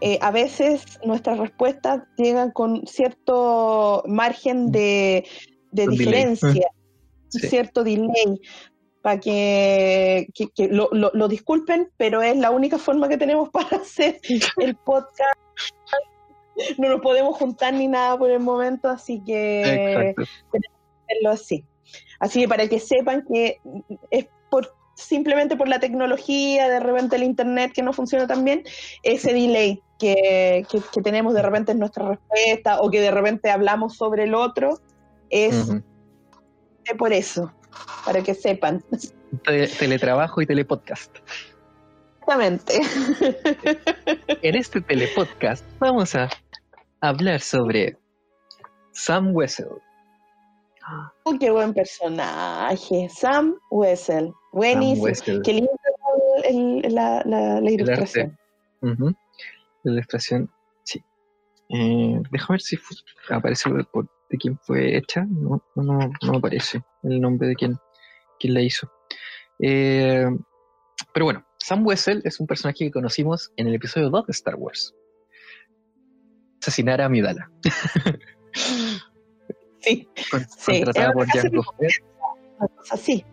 [0.00, 5.24] eh, a veces nuestras respuestas llegan con cierto margen de,
[5.70, 6.06] de Con delay.
[6.06, 6.68] diferencia,
[7.28, 7.48] Sí.
[7.48, 8.40] cierto delay,
[9.04, 13.50] para que, que- que lo, lo- lo disculpen, pero es la única forma que tenemos
[13.52, 14.18] para hacer
[14.56, 15.38] el podcast.
[16.78, 19.60] No nos podemos juntar ni nada por el momento, así que
[20.08, 20.22] Exacto.
[21.06, 21.64] hacerlo así.
[22.18, 23.60] Así que para que sepan que
[24.10, 28.62] es por simplemente por la tecnología, de repente el internet que no funciona tan bien,
[29.02, 33.50] ese delay que, que- que tenemos de repente en nuestra respuesta o que de repente
[33.50, 34.78] hablamos sobre el otro,
[35.28, 35.82] es Ujú.
[36.96, 37.52] por eso,
[38.04, 38.82] para que sepan.
[39.44, 41.16] Te- teletrabajo y telepodcast.
[42.20, 42.80] Exactamente.
[44.42, 46.28] En este telepodcast vamos a
[47.00, 47.98] hablar sobre
[48.92, 49.68] Sam Wessel.
[51.24, 53.08] Oh, qué buen personaje.
[53.08, 54.32] Sam Wessel.
[54.52, 55.04] Buenísimo.
[55.04, 55.42] Wessel.
[55.42, 55.70] Qué lindo
[56.44, 58.38] el- el- la, la- la ilustración.
[59.82, 60.50] La ilustración,
[60.84, 61.02] sí.
[61.70, 62.94] Eh, déjame ver si fu-
[63.30, 65.26] aparece por- de quién fue hecha.
[65.28, 67.76] No, no, no aparece el nombre de quién,
[68.40, 68.90] quién la hizo.
[69.60, 70.26] Eh,
[71.12, 74.54] pero bueno, Sam Wessel es un personaje que conocimos en el episodio 2 de Star
[74.56, 74.94] Wars.
[76.60, 77.50] Asesinar a Amidala.
[79.80, 81.92] Sí, con- Sí, contratada por una casa Jango Fett.
[82.58, 83.24] una cosa así.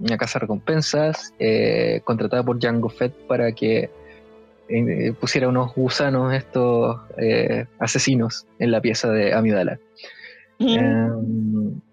[0.00, 3.90] Una casa de recompensas, eh, contratada por Jango Fett para que
[4.68, 9.78] eh, pusiera unos gusanos, estos eh, asesinos, en la pieza de Amidala.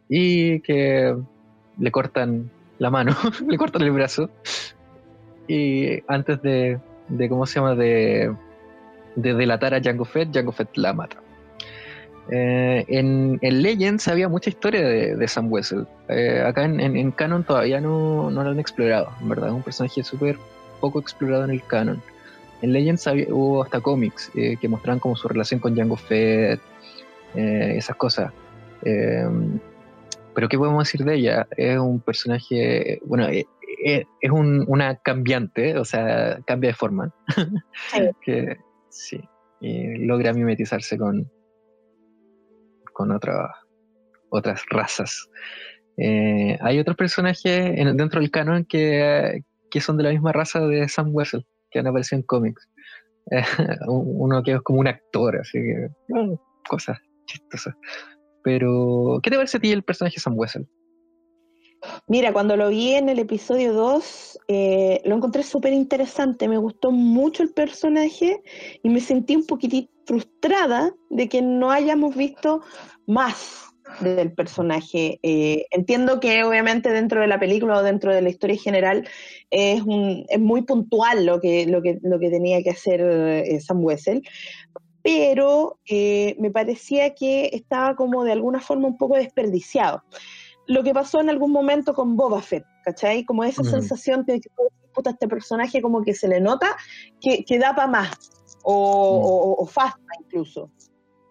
[0.10, 1.16] Y que
[1.80, 3.16] le cortan la mano,
[3.48, 4.30] le cortan el brazo.
[5.48, 8.34] Y antes de, de ¿cómo se llama?, de,
[9.16, 11.18] de delatar a Jango Fett, Jango Fett la mata.
[12.32, 15.86] Eh, en, en Legends había mucha historia de, de Sam Wessel.
[16.10, 19.50] Eh, acá en, en- Canon todavía no, no lo han explorado, en verdad.
[19.50, 20.38] Es un personaje súper
[20.82, 22.02] poco explorado en el canon.
[22.64, 26.60] En Legends había- hubo hasta cómics eh, que mostraban como su relación con Jango Fett,
[27.36, 28.32] esas cosas.
[30.36, 31.48] Pero ¿qué podemos decir de ella?
[31.58, 33.46] Es un personaje, bueno, eh,
[33.86, 37.14] eh, es un- una cambiante, o sea, cambia de forma.
[37.92, 38.10] Sí.
[38.22, 38.58] que
[38.90, 39.20] sí,
[39.62, 41.30] y logra mimetizarse con,
[42.94, 43.56] con otra-
[44.30, 45.30] otras razas.
[45.98, 47.46] Eh, hay otros personajes
[47.80, 51.80] en- dentro del canon que, que son de la misma raza de Sam Wessel, que
[51.80, 52.70] han aparecido en cómics.
[53.32, 53.42] Eh,
[53.88, 57.74] uno que es como un actor, así que bueno, cosas chistosas.
[58.46, 60.68] Pero, ¿qué te parece a ti el personaje de Sam Wessel?
[62.08, 66.92] Mira, cuando lo vi en el episodio 2, eh, lo encontré súper interesante, me gustó
[66.92, 68.44] mucho el personaje
[68.84, 72.62] y me sentí un poquitito frustrada de que no hayamos visto
[73.08, 73.66] más
[74.02, 75.20] del personaje.
[75.24, 79.08] Eh, entiendo que obviamente dentro de la película o dentro de la historia general
[79.50, 81.66] es, un, es muy puntual lo que,
[82.30, 84.22] tenía que hacer eh, Sam Wessel,
[85.06, 90.02] pero eh, me parecía que estaba como de alguna forma un poco desperdiciado
[90.68, 93.24] lo que pasó en algún momento con Boba Fett, ¿cachai?
[93.24, 93.66] Como esa Mm.
[93.66, 94.50] sensación de que
[94.96, 96.76] puta, este personaje como que se le nota
[97.22, 98.10] que, que da para más,
[98.64, 99.26] o, Mm.
[99.26, 100.72] o, o falta incluso.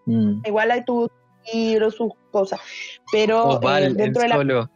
[0.05, 0.39] Mm.
[0.45, 1.09] Igual hay tu
[1.53, 2.61] libro, sus cosas,
[3.11, 4.69] pero eh, dentro de la solo.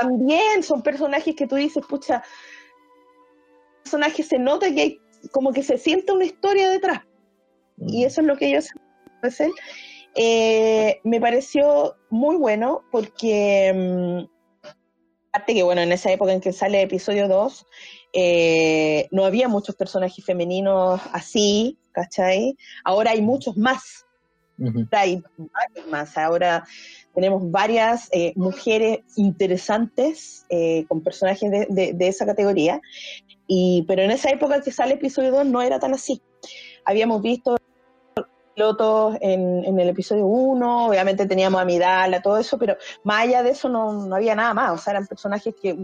[0.00, 2.22] también son personajes que tú dices, pucha,
[3.82, 7.02] personajes se nota que hay, como que se siente una historia detrás.
[7.86, 8.68] Y eso es lo que ellos
[9.22, 9.52] hacen.
[10.14, 14.70] Eh, me pareció muy bueno porque, mm,
[15.32, 17.66] aparte que, bueno, en esa época en que sale episodio 2,
[18.12, 22.56] eh, no había muchos personajes femeninos así, ¿cachai?
[22.84, 24.06] Ahora hay muchos más.
[24.90, 25.22] hay
[25.88, 26.16] más.
[26.18, 26.64] Ahora
[27.14, 32.80] tenemos varias eh, mujeres interesantes eh, con personajes de, esa categoría,
[33.46, 36.22] y, pero en esa época que sale episodio 2 no era tan así.
[36.84, 37.57] Habíamos visto
[38.58, 43.44] pilotos en, en el episodio 1, obviamente teníamos a Midala, todo eso, pero más allá
[43.44, 45.78] de eso no, no había nada más, o sea, eran personajes que,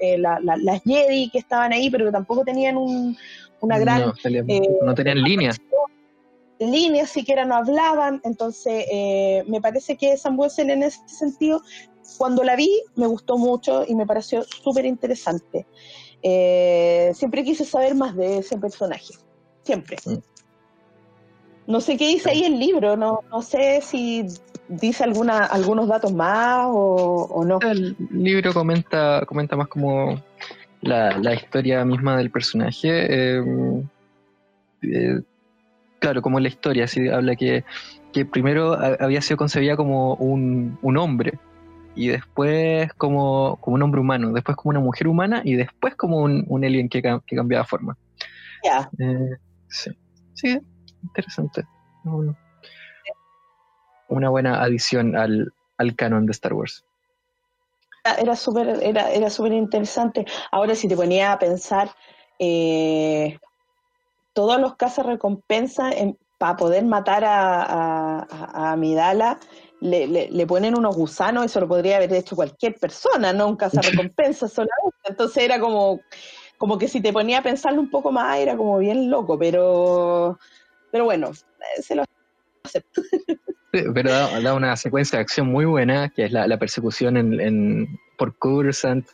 [0.00, 3.16] eh, las Jedi que estaban ahí, pero que tampoco tenían un,
[3.60, 4.00] una gran...
[4.00, 5.52] No, tenían línea
[6.58, 11.60] líneas siquiera no hablaban, entonces eh, me parece que Sam Wilson en ese sentido,
[12.18, 15.66] cuando la vi, me gustó mucho y me pareció súper interesante.
[16.22, 19.14] Eh, siempre quise saber más de ese personaje,
[19.62, 19.98] siempre.
[20.06, 20.35] Mm.
[21.66, 24.26] No sé qué dice ahí el libro, no, no sé si
[24.68, 27.58] dice alguna, algunos datos más o, no.
[27.60, 30.22] El libro comenta, comenta más como
[30.80, 33.38] la, la historia misma del personaje.
[33.38, 33.84] eh,
[34.82, 35.20] eh
[35.98, 37.64] claro, como la historia, sí, habla que,
[38.30, 41.38] primero había sido concebida como un, hombre,
[41.94, 46.18] y después como, como, un hombre humano, después como una mujer humana, y después como
[46.18, 47.96] un, un alien que, que cambiaba forma.
[48.64, 48.88] Ya.
[48.98, 49.36] Eh,
[49.68, 49.90] sí.
[50.34, 50.58] sí,
[51.02, 51.64] interesante.
[54.08, 56.84] Una buena adición al, al canon de Star Wars
[58.18, 60.24] era súper era, era súper interesante.
[60.52, 61.90] Ahora si te ponía a pensar,
[62.38, 63.38] eh,
[64.32, 65.90] todos los cazas recompensa
[66.38, 67.62] para poder matar a,
[68.22, 69.38] a, a Midala
[69.80, 74.48] le, le, ponen unos gusanos, eso lo podría haber hecho cualquier persona, no un recompensa
[74.48, 74.96] solamente.
[75.04, 76.00] Entonces era como,
[76.58, 80.38] como que si te ponía a pensarlo un poco más, era como bien loco, pero,
[80.96, 81.30] pero bueno,
[81.80, 82.04] se lo
[82.64, 83.02] acepto.
[83.94, 89.06] pero da, una secuencia de acción muy buena, que es la, persecución en, por Cursant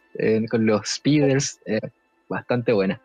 [0.50, 1.80] con los speeders, eh,
[2.28, 3.00] bastante buena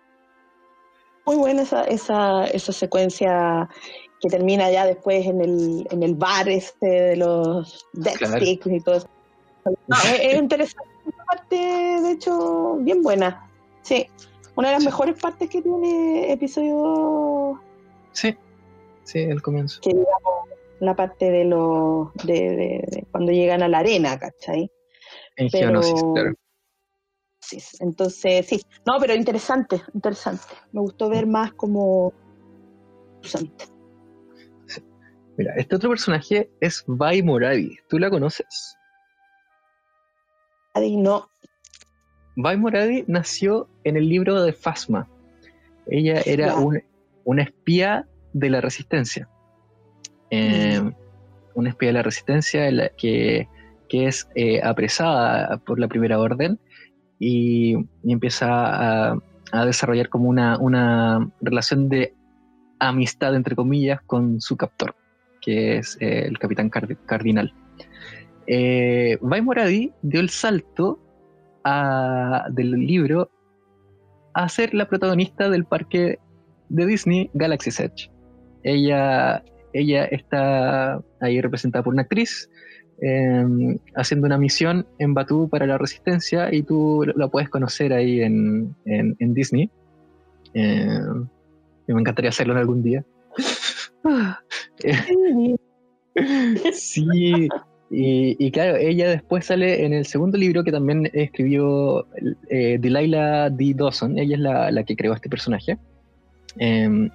[1.28, 3.70] muy buena esa, esa, esa secuencia
[4.22, 8.80] que termina ya después en el, en el bar este de los Death Sticks y
[8.80, 9.10] todo eso.
[10.22, 13.46] es, interesante, una parte de hecho bien buena.
[13.82, 14.08] Sí,
[14.56, 17.62] una de las mejores partes que tiene episodio
[18.14, 18.36] Sí,
[19.08, 19.80] sí, el comienzo.
[19.82, 24.72] Que digamos, la parte de los de, cuando llegan a la arena, ¿cachai?
[25.38, 25.82] En Pero,
[26.14, 26.34] claro.
[27.80, 30.44] Entonces, sí, no, pero interesante, interesante.
[30.74, 32.14] Me gustó ver más como
[35.38, 37.78] Mira, este otro personaje es Vai Moradi.
[37.88, 38.76] ¿Tú la conoces?
[40.76, 41.30] No.
[42.36, 45.10] Vai Moradi nació en el libro de Fasma.
[45.88, 46.56] Ella era
[47.24, 48.08] una espía
[48.40, 49.28] de la resistencia.
[50.30, 50.94] Eh, mm.
[51.56, 53.48] Una espía de la resistencia que,
[53.88, 56.60] que es eh, apresada por la primera orden
[57.20, 62.14] y, empieza a, desarrollar como una, relación de
[62.80, 64.96] amistad, entre comillas, con su captor,
[65.42, 67.54] que es eh, el capitán cardinal.
[68.46, 71.00] Eh, Vai Moradi dio el salto
[72.50, 73.30] del libro
[74.34, 76.18] a ser la protagonista del parque
[76.70, 78.10] de Disney Galaxy's Edge.
[78.68, 82.50] Ella, ella está ahí representada por una actriz
[83.00, 88.22] Em, haciendo una misión en Batú para la Resistencia y tú la puedes conocer ahí
[88.22, 89.70] en, en, Disney.
[90.56, 91.28] Em,
[91.88, 93.06] me encantaría hacerlo en algún día.
[96.74, 97.48] sí,
[97.92, 102.08] y, claro, ella después sale en el segundo libro que también escribió
[102.50, 103.76] eh, Delilah D.
[103.76, 105.78] Dawson, ella es la, la que creó este personaje.
[106.58, 107.12] Em,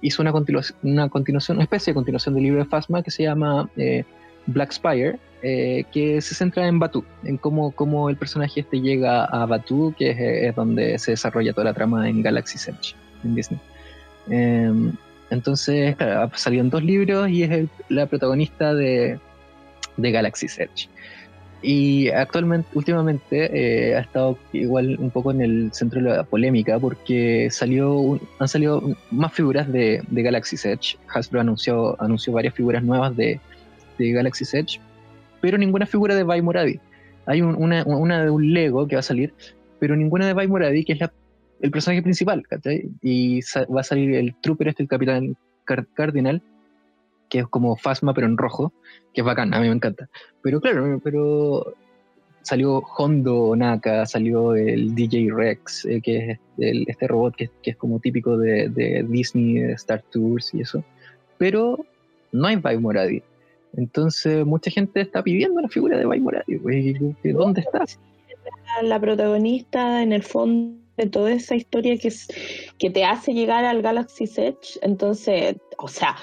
[0.00, 4.04] hizo una, continuación, una especie de continuación del libro de Fasma que se llama eh,
[4.46, 9.24] Black Spire, eh, que se centra en Batu, en cómo, cómo, el personaje este llega
[9.24, 13.60] a Batu, que es, donde se desarrolla toda la trama en Galaxy Edge, en Disney.
[14.28, 14.92] Em,
[15.30, 19.18] entonces, claro, en dos libros y es la protagonista de,
[19.96, 20.88] de Galaxy Edge.
[21.62, 23.50] Y actualmente, últimamente,
[23.90, 28.48] eh, ha estado igual un poco en el centro de la polémica porque salió han
[28.48, 30.98] salido más figuras de, de Galaxy Edge.
[31.08, 33.40] Hasbro anunció, anunció varias figuras nuevas de,
[33.98, 34.80] de Galaxy Edge,
[35.40, 36.78] pero ninguna figura de Vai Moradi.
[37.26, 37.84] Hay una,
[38.24, 39.34] de un Lego que va a salir,
[39.80, 41.00] pero ninguna de Vai Moradi, que es
[41.60, 42.44] el personaje principal,
[43.02, 43.40] Y
[43.74, 45.36] va a salir el Trooper, este, el Capitán
[45.94, 46.42] Cardinal,
[47.28, 48.72] que es como Fasma, pero en rojo,
[49.12, 50.08] que es bacán, a mí me encanta.
[50.42, 51.74] Pero claro, pero
[52.42, 57.98] salió Hondo Naka, salió el DJ Rex, eh, que es este robot que, es como
[57.98, 60.84] típico de, de Disney, de Star Tours y eso.
[61.38, 61.84] Pero
[62.32, 63.22] no hay Vai Moradi.
[63.76, 66.60] Entonces, mucha gente está pidiendo la figura de Bai Morales.
[67.24, 67.98] ¿Dónde estás?
[68.82, 72.28] La protagonista, en el fondo, de toda esa historia que, es,
[72.78, 74.78] que te hace llegar al Galaxy Edge.
[74.82, 76.16] Entonces, o sea,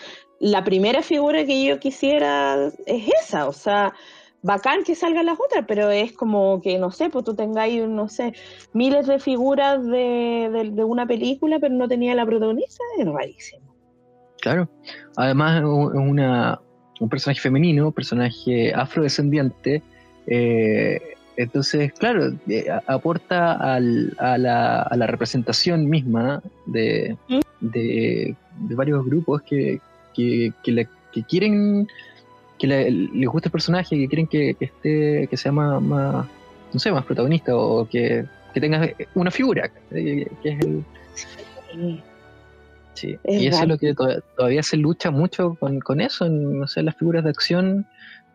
[0.43, 3.93] la primera figura que yo quisiera es esa, o sea,
[4.41, 8.09] bacán que salgan las otras, pero es como que, no sé, pues tú tengáis, no
[8.09, 8.33] sé,
[8.73, 13.73] miles de figuras de, de, una película, pero no tenía la protagonista, es rarísimo.
[14.41, 14.67] Claro,
[15.15, 16.59] además es una,
[16.99, 19.81] un personaje femenino, un personaje afrodescendiente,
[20.27, 20.99] eh,
[21.37, 27.39] entonces, claro, eh, aporta al, a, la, a, la, representación misma de, ¿Mm?
[27.61, 29.79] de, de varios grupos que,
[30.13, 31.87] que, que, que quieren
[32.57, 36.25] que le, les guste el personaje, que quieren que, esté, que sea más, más,
[36.71, 40.83] no sé, más protagonista o que, tenga una figura, que es el...
[42.93, 43.17] Sí.
[43.25, 46.95] y eso es lo que todavía, se lucha mucho con, con eso, no sé, las
[46.95, 47.87] figuras de acción,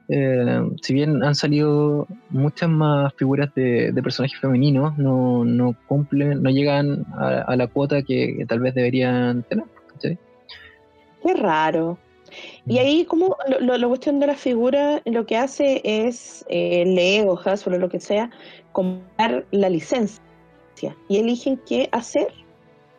[0.08, 6.50] eh, si bien han salido muchas más figuras de, personajes femeninos, no, no cumplen, no
[6.50, 9.64] llegan a, la cuota que, tal vez deberían tener.
[11.28, 11.98] Qué raro.
[12.66, 12.78] Y mm.
[12.78, 17.78] ahí, como la cuestión de la figura, lo que hace es eh, Lego, Hasbro, o
[17.78, 18.30] lo que sea,
[18.72, 20.22] comprar la licencia
[21.06, 22.28] y eligen qué hacer.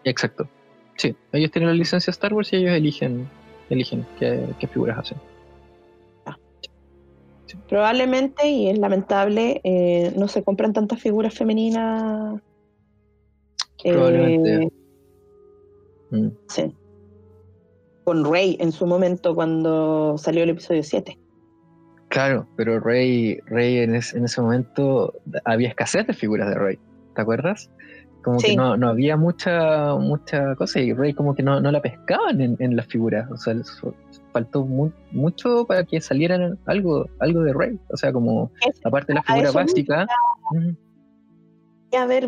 [0.04, 0.48] Exacto.
[0.98, 3.28] Sí, ellos tienen la licencia Star Wars y ellos eligen,
[3.72, 5.18] eligen qué, figuras hacen.
[6.28, 6.38] Ah.
[7.68, 12.40] Probablemente, y es lamentable, eh, no se compran tantas figuras femeninas.
[13.84, 14.66] Probablemente.
[14.66, 14.72] Eh,
[16.12, 16.30] mm.
[16.48, 16.76] Sí
[18.10, 21.16] con Rey en su momento cuando salió el episodio 7.
[22.07, 25.14] Claro, pero Rey, Rey en, ese momento
[25.45, 26.80] había escasez de figuras de Rey,
[27.14, 27.70] ¿te acuerdas?
[28.24, 32.76] Como que no, había mucha mucha cosa y Rey como que no, la pescaban en,
[32.76, 33.53] las figuras, o sea,
[34.34, 38.49] faltó mucho para que salieran algo, algo de Rey, o sea, como
[38.86, 40.07] aparte de la figura básica.
[41.95, 42.28] A ver,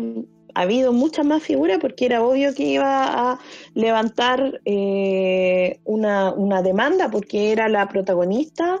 [0.54, 3.38] ha habido muchas más figuras porque era obvio que iba a
[3.74, 8.78] levantar eh, una, demanda porque era la protagonista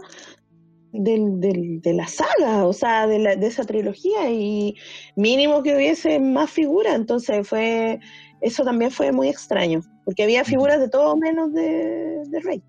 [0.92, 1.40] del,
[1.80, 4.76] de la saga, o sea, de, de, esa trilogía y
[5.16, 7.98] mínimo que hubiese más figuras, entonces fue,
[8.42, 12.62] eso también fue muy extraño, porque había figuras de todo menos de, de Rey.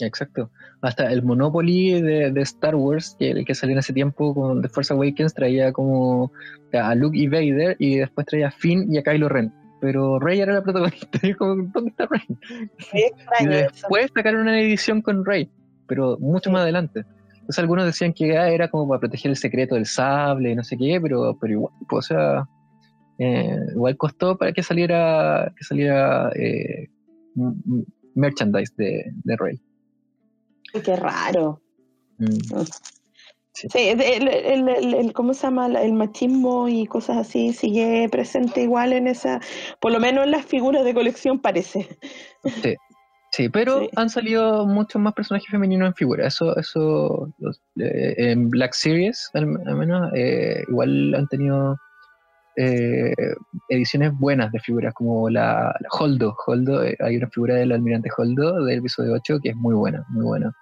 [0.00, 0.50] Exacto.
[0.80, 4.68] Hasta el Monopoly de, Star Wars, que el que salió en ese tiempo con The
[4.68, 6.32] Force Awakens, traía como
[6.72, 9.52] a Luke y Vader y después traía a Finn y a Kylo Ren.
[9.80, 11.18] Pero Rey era la protagonista.
[11.22, 12.22] Y como, ¿dónde está Rey?
[13.40, 15.50] y después sacaron una edición con Rey,
[15.86, 17.04] pero mucho más adelante.
[17.34, 21.00] Entonces algunos decían que era como para proteger el secreto del sable, no sé qué,
[21.00, 22.48] pero, pero igual, pues, o sea,
[23.18, 26.88] eh, igual costó para que saliera, que saliera eh,
[28.14, 29.60] merchandise de, de Rey.
[30.72, 31.60] Qué raro.
[32.18, 32.62] Mm.
[33.54, 35.66] Sí, el, ¿cómo se llama?
[35.66, 39.40] El machismo y cosas así sigue presente igual en esa,
[39.78, 41.86] por lo menos en las figuras de colección parece.
[42.62, 42.74] Sí,
[43.30, 46.34] sí pero han salido muchos más personajes femeninos en figuras.
[46.34, 47.28] Eso, eso
[47.76, 51.76] eh, en Black Series, al, menos, eh, igual han tenido
[52.56, 53.14] eh,
[53.68, 56.34] ediciones buenas de figuras, como la, Holdo.
[56.46, 60.24] Holdo hay una figura del almirante Holdo del episodio 8 que es muy buena, muy
[60.24, 60.52] buena.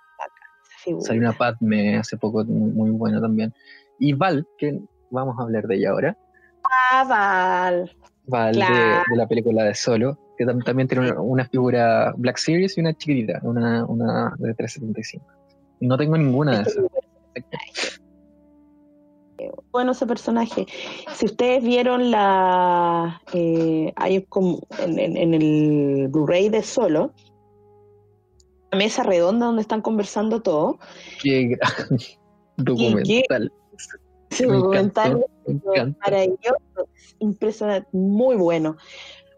[1.00, 3.52] Salió una Padme hace poco muy, buena también.
[3.98, 6.18] Y Val, que vamos a hablar de ella ahora.
[6.64, 7.96] Ah, Val.
[8.26, 12.94] Val de, la película de Solo, que también tiene una, figura Black Series y una
[12.94, 15.26] chiquitita, una, una de 375.
[15.80, 16.84] Y no tengo ninguna de esas.
[19.70, 20.66] Bueno, ese personaje.
[21.14, 23.22] Si ustedes vieron la.
[23.32, 27.14] Eh, hay como en, en el Blu-ray de Solo,
[28.72, 30.78] mesa redonda donde están conversando todo.
[31.22, 31.56] Qué
[32.56, 33.52] documental.
[34.30, 35.24] Sí, documental
[36.04, 38.76] maravilloso, impresionante, muy bueno.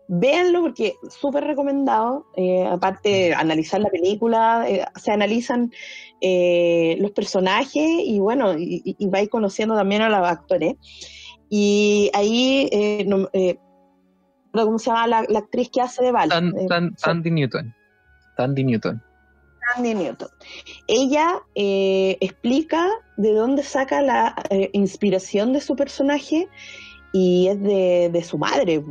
[0.08, 2.26] Véanlo porque súper recomendado.
[2.36, 5.72] Eh, aparte, analizar la película, eh, se analizan
[6.20, 10.74] eh, los personajes y bueno, y, vais conociendo también a los actores.
[11.48, 12.68] Y ahí,
[14.52, 16.30] ¿cómo se llama la, actriz que hace de Val?
[16.96, 17.74] Sandy Newton.
[18.36, 19.02] Sandy Newton.
[19.80, 20.28] Newton.
[20.86, 26.48] Ella eh, explica de dónde saca la eh, inspiración de su personaje
[27.12, 28.82] y es de, su madre.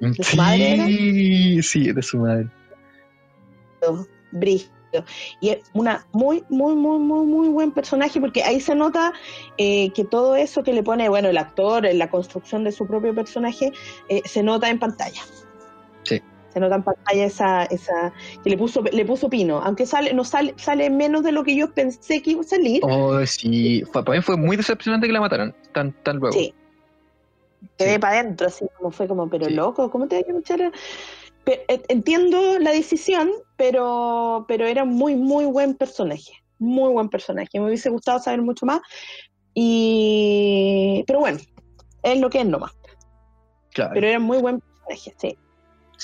[0.00, 2.48] ¿De su madre Sí, de su madre.
[5.40, 9.12] Y es una muy, muy, muy, muy, muy buen personaje porque ahí se nota
[9.56, 12.86] eh, que todo eso que le pone, bueno, el actor en la construcción de su
[12.86, 13.72] propio personaje,
[14.24, 15.22] se nota en pantalla.
[16.02, 16.20] Sí
[16.52, 20.24] se nota en pantalla esa, esa que le puso, le puso pino, aunque sale, no
[20.24, 22.80] sale, sale menos de lo que yo pensé que iba a salir.
[22.84, 26.36] Oh, sí, para mí fue muy decepcionante que la mataran tan, tan luego.
[26.36, 26.54] Sí.
[27.78, 30.72] Quedé para adentro, así como fue como, pero loco, ¿cómo te hay que echar?
[31.44, 36.32] pe- e- entiendo la decisión, pero, pero era muy, muy buen personaje.
[36.58, 37.58] Muy buen personaje.
[37.58, 38.80] Me hubiese gustado saber mucho más.
[39.54, 41.38] Y, pero bueno,
[42.02, 42.72] es lo que es nomás.
[43.72, 43.92] Claro.
[43.94, 45.38] Pero era muy buen personaje, sí.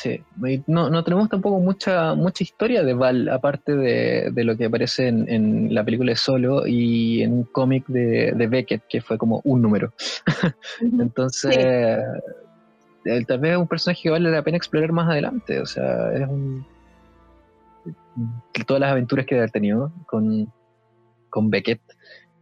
[0.01, 0.22] Sí,
[0.68, 5.09] no, no tenemos tampoco mucha mucha historia de Val, aparte de, de lo que aparece
[5.09, 9.18] en, en la película de Solo y en un cómic de, de Beckett, que fue
[9.18, 9.92] como un número.
[10.80, 15.59] Entonces, eh, tal vez es un personaje que vale la pena explorar más adelante.
[15.59, 16.64] O sea, es un.
[18.68, 20.49] Todas las aventuras que ha tenido con,
[21.28, 21.80] con Beckett.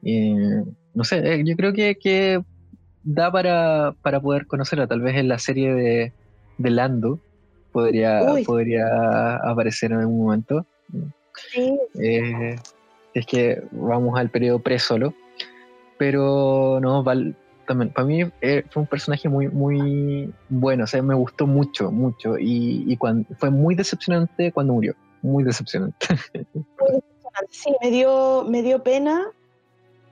[0.03, 2.43] No sé, eh, yo creo que, que
[3.03, 4.87] da para, para poder conocerla.
[4.87, 6.13] Tal vez en la serie de,
[6.59, 7.19] de Lando
[7.81, 8.43] podría, Uy.
[8.43, 10.65] podría aparecer en algún momento.
[11.53, 12.57] Sí, Eh,
[13.13, 15.13] es que vamos al periodo pre-solo.
[15.99, 20.85] Pero no, Val, también, para mí eh, fue un personaje muy, muy bueno.
[20.85, 22.39] O sea, me gustó mucho, mucho.
[22.39, 24.95] Y, y cuan- fue muy decepcionante cuando murió.
[25.21, 25.97] Muy decepcionante.
[27.51, 29.23] sí, me dio, me dio pena.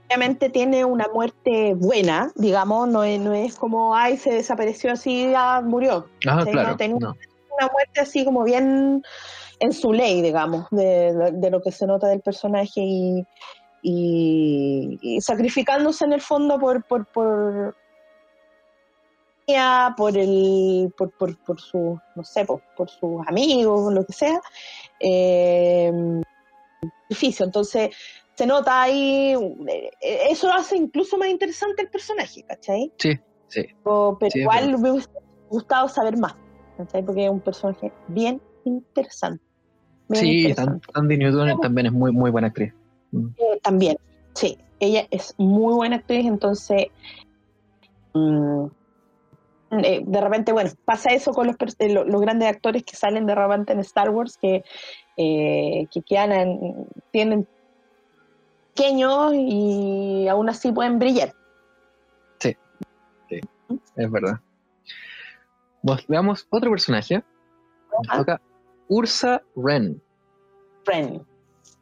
[0.06, 5.30] Obviamente tiene una muerte buena, digamos, no es, no es como, ay, se desapareció así,
[5.30, 6.06] ya murió.
[6.28, 6.68] Ah, Sí, claro.
[6.72, 7.14] no, tenía- no.
[7.58, 9.02] Una muerte así como bien
[9.60, 13.24] en su ley, digamos, de, de- lo que se nota del personaje y,
[13.82, 17.76] y- y sacrificándose en el fondo por por por
[19.96, 24.40] por el por, por, por su no sé por, por sus amigos lo que sea
[24.98, 25.92] eh,
[27.10, 27.94] difícil entonces
[28.34, 29.34] se nota ahí
[29.68, 32.90] eh, eso hace incluso más interesante el personaje ¿cachai?
[32.98, 33.12] Sí,
[33.48, 33.66] sí.
[33.84, 35.10] O- pero Sí, igual me hubiese
[35.50, 36.34] gustado saber más
[36.76, 37.02] ¿cachai?
[37.04, 39.42] porque es un personaje bien interesante
[40.08, 40.80] bien Sí, interesante.
[40.92, 42.72] Tan- Tandy Newton también es muy, muy buena actriz.
[43.10, 43.28] Mm.
[43.36, 43.96] Eh, también,
[44.34, 46.86] sí, ella es muy buena actriz, entonces
[48.12, 48.66] mm,
[49.82, 53.26] eh, de repente, bueno, pasa eso con los, eh, lo- los grandes actores que salen
[53.26, 54.62] de repente en Star Wars, que,
[55.16, 57.48] eh, que quedan en- tienen
[58.74, 61.32] pequeños y aún así pueden brillar.
[63.96, 64.40] Es verdad.
[66.08, 67.22] Veamos otro personaje.
[68.08, 68.40] Nos toca
[68.88, 70.00] Ursa Wren.
[70.84, 71.22] Friend.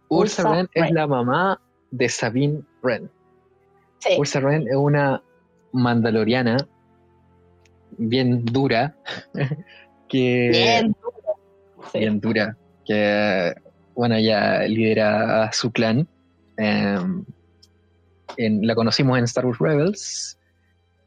[0.09, 0.94] Ursa, Ursa Wren es Wren.
[0.94, 3.11] la mamá de Sabine Wren.
[3.98, 5.22] Sí, Ursa Wren es una
[5.72, 6.57] mandaloriana
[7.98, 8.94] bien dura
[10.09, 10.96] que bien.
[11.92, 11.98] Sí.
[11.98, 13.55] bien dura que
[13.94, 16.07] bueno ella lidera a su clan
[16.59, 16.98] Eh,
[18.36, 20.38] en- la conocimos en Star Wars Rebels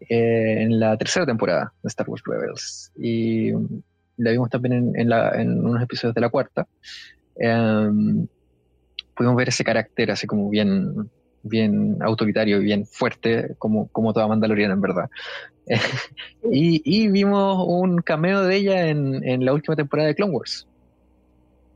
[0.02, 2.92] eh, en la tercera temporada de Star Wars Rebels.
[2.98, 3.52] Y
[4.18, 6.68] la vimos también en, en la- en unos episodios de la cuarta.
[7.40, 7.92] Eh,
[9.16, 11.10] pudimos ver ese carácter así como bien
[11.48, 15.10] bien autoritario y bien fuerte como, como toda mandaloriana en verdad.
[16.52, 20.68] Y, y vimos un cameo de ella en, en la última temporada de Clone Wars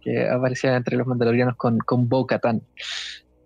[0.01, 2.61] que aparecía entre los mandalorianos con, con Bo Katan.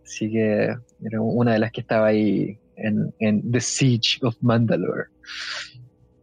[0.06, 5.06] Así que era una de las que estaba ahí en, en The Siege of Mandalore.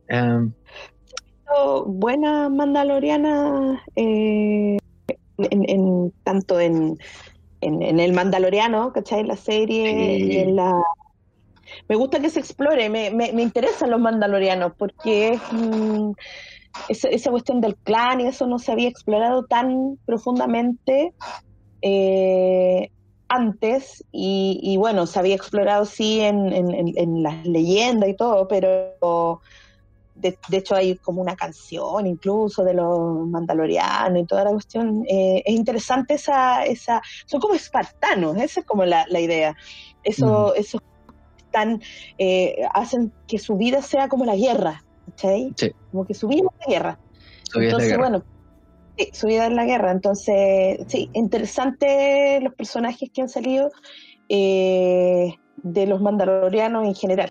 [0.08, 4.76] Visto buenas mandalorianas eh,
[5.38, 6.96] en, en- tanto en,
[7.60, 9.24] en, en el Mandaloriano, ¿cachai?
[9.24, 10.32] La serie Sí.
[10.32, 10.82] y en la...
[11.88, 16.10] Me gusta que se explore, me, me, me interesan los mandalorianos porque es, mm,
[16.88, 21.12] esa, esa cuestión del clan y eso no se había explorado tan profundamente
[21.82, 22.90] eh,
[23.30, 28.16] antes y, y bueno, se había explorado sí en, en, en- en las leyendas y
[28.16, 29.40] todo, pero
[30.14, 35.04] de, de hecho hay como una canción incluso de los mandalorianos y toda la cuestión.
[35.08, 39.54] Eh, es interesante esa, esa, son como espartanos, esa es como la, la idea.
[40.02, 40.78] Eso, eso
[41.38, 41.80] están,
[42.18, 45.54] eh, hacen que su vida sea como la guerra, ¿cachai?
[45.56, 45.70] Sí.
[45.92, 47.00] Como que su vida es la guerra.
[47.54, 48.00] la Entonces, guerra.
[48.08, 48.24] bueno,
[49.04, 49.90] sí, su vida es la guerra.
[49.92, 53.70] Entonces, sí, interesante los personajes que han salido
[54.28, 57.30] eh, de los mandalorianos en general.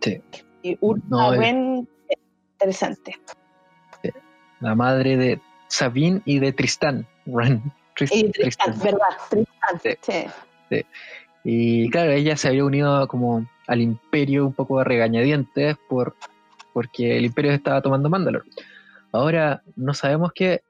[0.00, 0.20] Sí.
[0.62, 1.76] Y Ursa No, eh,
[2.54, 3.16] interesante.
[4.60, 7.06] La madre de Sabine y de Tristán.
[7.26, 7.62] Wren.
[7.96, 8.82] Tris- Y Tristan, Tristan.
[8.82, 9.16] ¿verdad?
[9.30, 10.26] Tristan, Sí.
[10.70, 10.86] sí.
[11.44, 16.16] Y claro, ella se había unido como al imperio un poco a regañadientes por,
[16.72, 18.48] porque el imperio estaba tomando Mandalore.
[19.14, 20.60] Ahora no sabemos que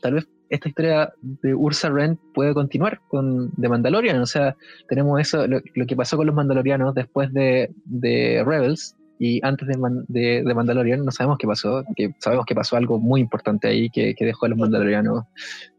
[0.00, 4.20] tal vez esta historia de Ursa Wren puede continuar con The Mandalorian.
[4.20, 4.56] O sea,
[4.88, 9.68] tenemos eso, lo, lo que pasó con los Mandalorianos después de, de Rebels y antes
[9.68, 11.84] de, Man- de, de Mandalorian, no sabemos qué pasó.
[11.94, 15.24] Que sabemos que pasó algo muy importante ahí que, que dejó a los Mandalorianos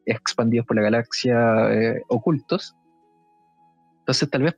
[0.05, 2.75] expandidos por la galaxia eh, ocultos.
[3.99, 4.55] Entonces tal vez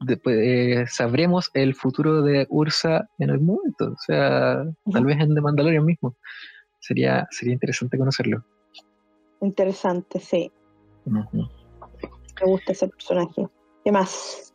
[0.00, 5.34] después, eh, sabremos el futuro de Ursa en algún momento, o sea, tal vez en
[5.34, 6.16] The Mandalorian mismo.
[6.86, 8.44] Sería, sería interesante conocerlo.
[9.40, 10.50] Interesante, sí.
[11.04, 11.22] Me
[12.44, 13.48] gusta ese personaje.
[13.84, 14.54] ¿Qué más?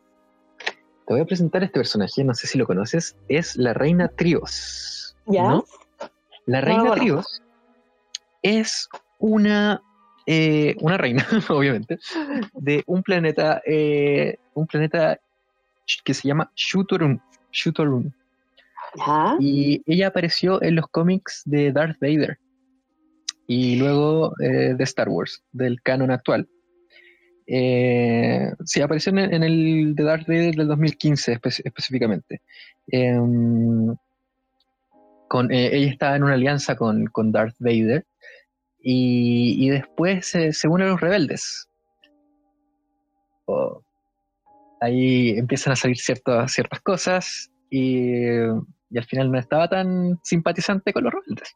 [1.08, 5.16] Te voy a presentar este personaje, no sé si lo conoces, es la reina Trios.
[5.26, 5.44] ¿Ya?
[5.44, 5.66] ¿no?
[6.46, 7.00] La No reina conozco.
[7.00, 7.42] Trios
[8.42, 9.82] es una,
[10.26, 12.00] eh, una reina, obviamente,
[12.54, 15.20] de un planeta, eh, un planeta
[16.04, 17.22] que se llama Shutorun.
[17.52, 18.14] Shutorun.
[19.40, 22.38] Y ella apareció en los cómics de Darth Vader
[23.48, 26.48] y luego eh, de Star Wars, del canon actual.
[27.48, 32.42] Eh, sí, apareció en, el de Darth Vader del 2015 espe- específicamente.
[32.88, 38.06] Em, eh, ella estaba en una alianza con, Darth Vader
[38.82, 41.68] y, después se une a los rebeldes.
[43.46, 43.82] Oh,
[44.80, 48.28] ahí empiezan a salir ciertas, ciertas cosas y,
[48.92, 51.56] y al final no estaba tan simpatizante con los rebeldes.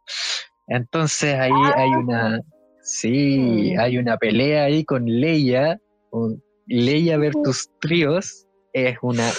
[0.68, 2.42] Entonces ahí hay una,
[2.82, 5.80] sí, hay una pelea ahí con Leia,
[6.12, 9.30] un- Leia versus Tríos, es una,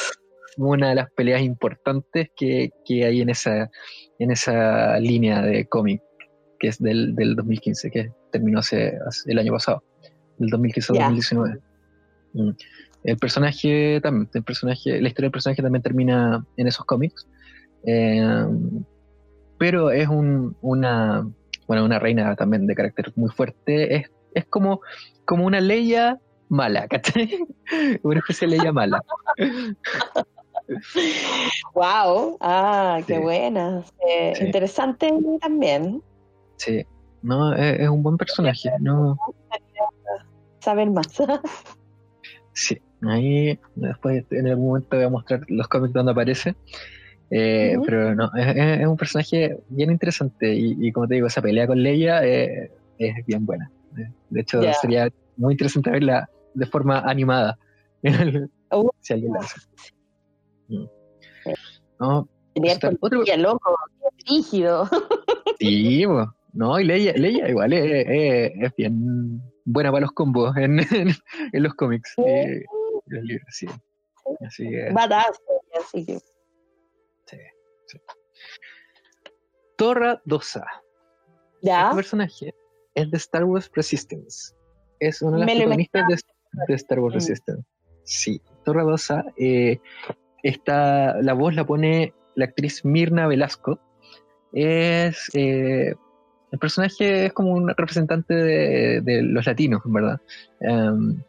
[0.59, 3.69] una de las peleas importantes que, que hay en esa,
[4.19, 6.01] en esa línea de cómic,
[6.61, 9.83] que es del, del 2015, que terminó hace, hace- el año pasado,
[10.39, 11.05] del 2015 al Ya.
[11.07, 11.59] 2019.
[12.35, 12.51] Mm.
[13.05, 17.27] El personaje también, el personaje, la historia del personaje también termina en esos cómics.
[17.85, 18.47] Eh,
[19.59, 21.27] pero es un- una,
[21.67, 23.97] bueno, una reina también de carácter muy fuerte.
[23.97, 24.81] Es, es como,
[25.25, 26.19] como una Leia
[26.49, 27.39] mala, ¿cachai?
[28.03, 29.03] Una especie de Leia mala.
[31.75, 33.21] Wow, ah, qué Sí.
[33.21, 33.85] buena.
[34.09, 34.45] Eh, Sí.
[34.45, 36.03] Interesante también
[36.57, 36.85] Sí,
[37.23, 38.71] no, es, es un buen personaje.
[38.81, 39.17] No,
[40.61, 41.07] saber más.
[42.53, 46.55] sí, ahí después en algún momento voy a mostrar los cómics donde aparece.
[47.31, 47.77] Eh.
[47.85, 51.83] Pero no, es, un personaje bien interesante y, y como te digo, esa pelea con
[51.83, 53.71] Leia eh, es bien buena.
[53.99, 57.59] Eh, De hecho, sería muy interesante verla de forma animada.
[58.73, 58.91] Uh.
[59.01, 59.61] si alguien la hace.
[60.69, 60.85] Mm.
[62.01, 62.29] No,
[62.75, 63.77] otro- policía loco,
[64.29, 64.89] rígido.
[65.61, 66.05] sí,
[66.53, 71.11] no, y Leia, Leia igual es, es- es bien buena para los combos en, en,
[71.53, 72.13] en los cómics.
[72.27, 72.65] eh,
[73.07, 73.67] en los libros, sí.
[74.45, 75.39] Así que, Badass,
[75.81, 76.19] así que.
[77.87, 77.99] Sí.
[79.77, 80.65] Torra Dosa.
[81.63, 82.55] Ya, Este personaje
[82.95, 84.55] es de Star Wars Resistance.
[85.01, 86.17] Es una de las protagonistas de,
[86.69, 87.19] de Star Wars Mm.
[87.19, 87.65] Resistance.
[88.05, 89.25] Sí, Torra Dosa.
[89.37, 89.79] eh,
[90.43, 93.81] esta, la voz la pone la actriz Mirna Velasco.
[94.53, 95.29] Es.
[95.35, 95.95] eh,
[96.53, 100.21] el personaje es como un representante de, de los latinos, verdad.
[100.61, 101.21] Em,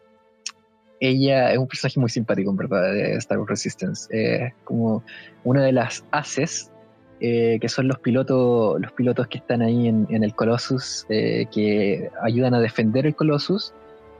[0.99, 4.07] ella es un personaje muy simpático, en verdad, de Star Wars Resistance.
[4.11, 5.03] Es como
[5.43, 6.71] una de las haces
[7.19, 12.09] eh, que son los pilotos, los pilotos que están ahí en, el Colossus, eh, que
[12.21, 13.73] ayudan a defender el Colossus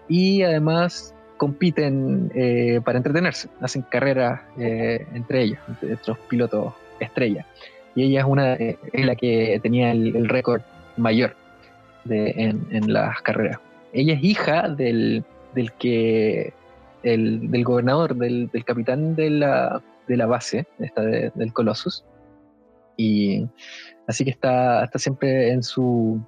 [0.07, 7.45] y además compiten eh, para entretenerse, hacen carreras eh, entre ellos, entre estos pilotos estrella.
[7.95, 10.61] Y ella es una eh, es la que tenía el, el récord
[10.97, 11.36] mayor
[12.03, 13.59] de, en, en las carreras.
[13.93, 15.23] Ella es hija del,
[15.53, 16.53] del que
[17.04, 22.04] el, del gobernador, del, del capitán de la, de la base esta de- del Colossus.
[22.98, 23.45] Y
[24.08, 26.20] así que está, está siempre en su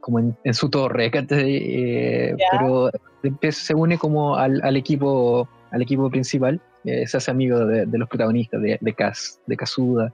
[0.00, 1.10] como en, en su torre.
[1.14, 2.90] Eh, pero
[3.50, 7.98] se une como al, al equipo al equipo principal, eh, se hace amigo de, de
[7.98, 10.12] los protagonistas, de, de Kaz, de Kazuda,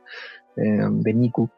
[0.56, 1.50] eh, de Niku.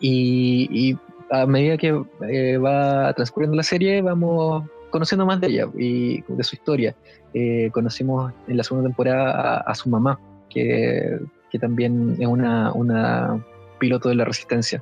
[0.00, 0.98] Y, y
[1.30, 4.64] a medida que eh, va transcurriendo la serie, vamos
[4.94, 6.94] conociendo más de ella y de su historia.
[7.32, 11.18] Eh, conocimos en la segunda temporada a, su mamá, que,
[11.50, 13.44] que también es una, una
[13.80, 14.80] piloto de la resistencia.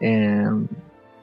[0.00, 0.46] Eh,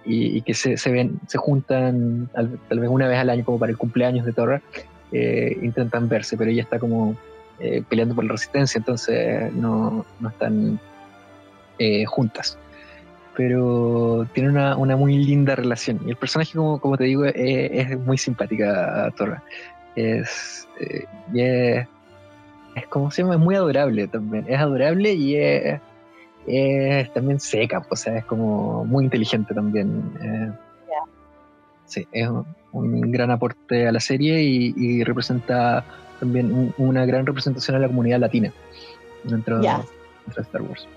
[0.04, 3.60] y, que se, se ven, se juntan al- tal vez una vez al año como
[3.60, 4.62] para el cumpleaños de Torra,
[5.14, 7.16] eh, intentan verse, pero ella está como
[7.90, 10.82] peleando por la resistencia, entonces no, no están
[12.08, 12.58] juntas.
[13.38, 16.00] Pero tiene una, una muy linda relación.
[16.06, 19.44] Y el personaje, como, como te digo, eh, es muy simpática, Torra.
[19.96, 21.88] Es, eh, y es,
[22.76, 24.46] es como se llama, es muy adorable también.
[24.48, 25.80] Es adorable y es,
[26.48, 30.02] es también seca, o sea, es como muy inteligente también.
[30.20, 30.52] eh.
[31.86, 35.86] Sí, es un, un gran aporte a la serie y, y representa
[36.20, 38.52] también un- una gran representación a la comunidad latina
[39.24, 40.88] dentro de Star Wars.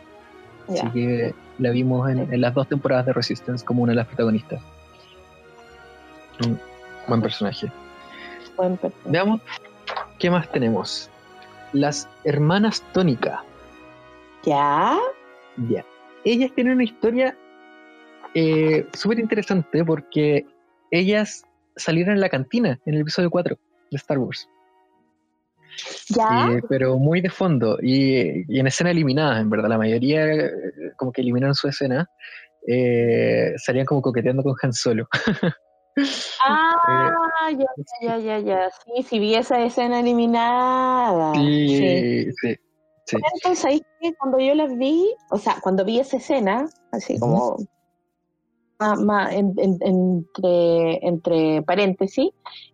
[0.71, 4.07] Así que la vimos en, en las dos temporadas de Resistance como una de las
[4.07, 4.61] protagonistas.
[6.47, 6.59] Un
[7.09, 7.71] buen personaje.
[8.57, 9.41] Buen per- Veamos
[10.19, 11.11] qué más tenemos.
[11.73, 13.43] Las hermanas Tónica.
[14.45, 14.99] Ya,
[15.69, 15.85] Ya.
[16.25, 17.37] Ellas tienen una historia
[18.35, 20.45] eh, súper interesante porque
[20.91, 21.45] ellas
[21.77, 23.57] salieron en la cantina en el episodio 4
[23.91, 24.49] de Star Wars.
[26.09, 26.49] ¿Ya?
[26.51, 29.69] Eh, pero muy de fondo y, y en escena eliminada, en verdad.
[29.69, 30.51] La mayoría eh,
[30.97, 32.09] como que eliminaron su escena.
[32.67, 35.07] eh, salían como coqueteando con Han Solo.
[36.45, 37.67] ah, ya,
[38.03, 38.71] ya, ya, ya.
[38.85, 41.35] Sí, sí, vi esa escena eliminada.
[41.35, 41.69] Sí.
[41.77, 42.57] sí, sí.
[43.07, 43.17] sí.
[43.35, 43.83] Entonces, ahí
[44.19, 47.57] cuando yo las vi, o sea, cuando vi esa escena, así como
[49.31, 52.31] en- en- entre, entre paréntesis,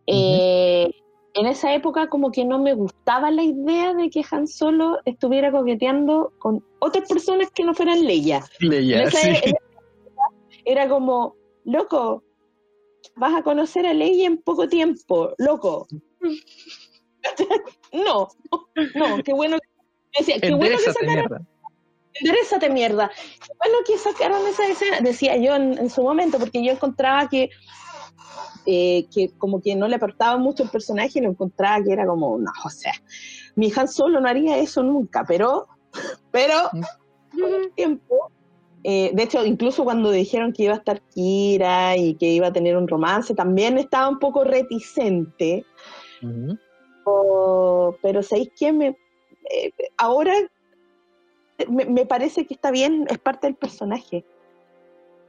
[0.07, 0.91] eh,
[1.37, 5.53] en esa época como que no me gustaba la idea de que Han Solo estuviera
[5.53, 8.43] coqueteando con otras personas que no fueran Leia.
[8.61, 9.29] Leia, En esa- sí.
[9.29, 9.59] época
[10.65, 12.25] era como, loco,
[13.17, 15.87] vas a conocer a Leia en poco tiempo, loco.
[17.93, 18.29] no,
[18.95, 19.69] no, qué bueno que,
[20.19, 21.47] decía, qué bueno que sacaron
[22.15, 23.09] enderezate mierda.
[23.09, 27.29] Qué Bueno, que sacaron esa escena, decía yo en, en su momento, porque yo encontraba
[27.29, 27.51] que,
[28.67, 32.07] eh, que como que no le aportaba mucho el personaje y lo encontraba que era
[32.07, 32.93] como, no, o sea,
[33.55, 35.67] mi Han Solo no haría eso nunca, pero,
[36.31, 36.71] pero,
[37.31, 38.31] con el tiempo,
[38.83, 42.53] eh, de hecho, incluso cuando dijeron que iba a estar Kira y que iba a
[42.53, 45.65] tener un romance, también estaba un poco reticente.
[46.23, 46.59] Ujú.
[47.05, 48.73] O- pero ¿sabéis qué?
[48.73, 48.97] Me,
[49.51, 50.35] eh, ahora
[51.69, 54.25] me, me parece que está bien, es parte del personaje.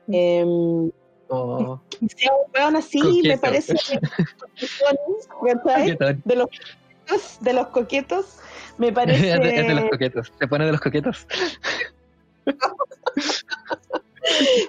[0.07, 0.91] Em,
[1.29, 1.79] Oh,
[2.15, 3.73] sea un weón así, me parece
[6.25, 8.39] de los coquetos, de los coquetos,
[8.77, 10.31] me parece es, de, es de los coquetos.
[10.39, 11.27] Se pone de los coquetos.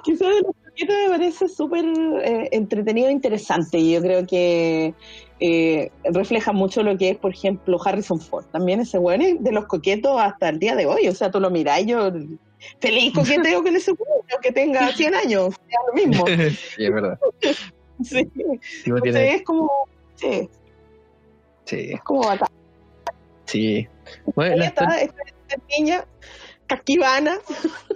[0.05, 3.79] que sea de los coquetos me parece súper eh, entretenido e interesante.
[3.79, 4.95] Y yo creo que
[5.41, 8.47] eh, refleja mucho lo que es, por ejemplo, Harrison Ford.
[8.47, 11.07] También ese weón es de los coquetos hasta el día de hoy.
[11.09, 12.11] O sea, tú lo mirás y yo
[12.81, 16.27] feliz con ese weón, aunque tenga 100 años, sea lo mismo.
[16.27, 17.19] sí, es verdad.
[18.01, 18.31] Sí.
[18.87, 19.69] Entonces es como,
[20.15, 20.49] sí,
[21.65, 22.49] sí, es como bacán.
[23.47, 23.89] sí.
[24.37, 26.05] Bueno, la Esta, esta, esta niña
[26.69, 27.39] casquivana,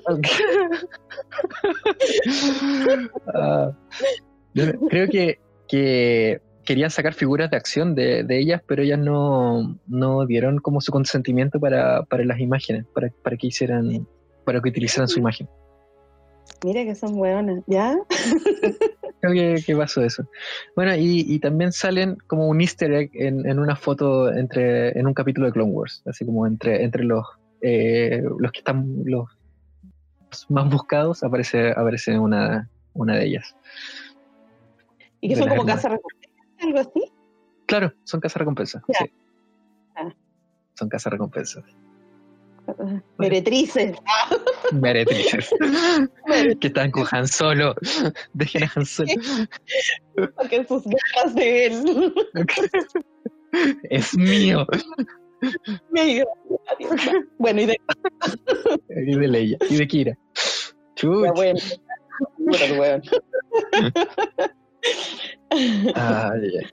[3.32, 3.70] Ah,
[4.88, 5.38] creo que,
[5.68, 10.80] que querían sacar figuras de acción de, de ellas, pero ellas no, no dieron como
[10.80, 14.06] su consentimiento para, para las imágenes, para, para que hicieran,
[14.44, 15.48] para que utilizaran su imagen.
[16.64, 17.98] mira que son weonas, ¿ya?
[19.20, 20.24] Creo que, que pasó eso.
[20.74, 25.06] Bueno, y, y también salen como un easter egg en, en una foto entre, en
[25.06, 27.24] un capítulo de Clone Wars, así como entre, entre los,
[27.60, 29.28] eh, los que están los
[30.48, 33.54] más buscados, aparece, aparece una, una de ellas.
[35.20, 35.82] Y que De son como hermanas.
[35.84, 36.00] casas
[36.60, 37.12] algo así.
[37.66, 38.82] Claro, son casas recompensas.
[38.88, 38.98] Ya.
[39.06, 39.12] Sí.
[39.94, 40.12] Ah.
[40.74, 41.62] Son casas recompensas.
[43.18, 43.96] Meretrices.
[44.72, 45.50] Meretrices.
[46.60, 47.74] que están con Han Solo.
[48.32, 49.08] Dejen a Han Solo.
[50.36, 52.14] Porque sus ganas de él.
[53.90, 54.66] es mío.
[55.90, 56.24] Me-
[57.38, 57.76] Bueno, y de
[59.06, 59.58] Y de Leia.
[59.68, 60.18] Y de Kira.
[60.94, 61.24] Chuch.
[61.26, 61.58] ya, bueno.
[65.94, 66.70] Ay, ay.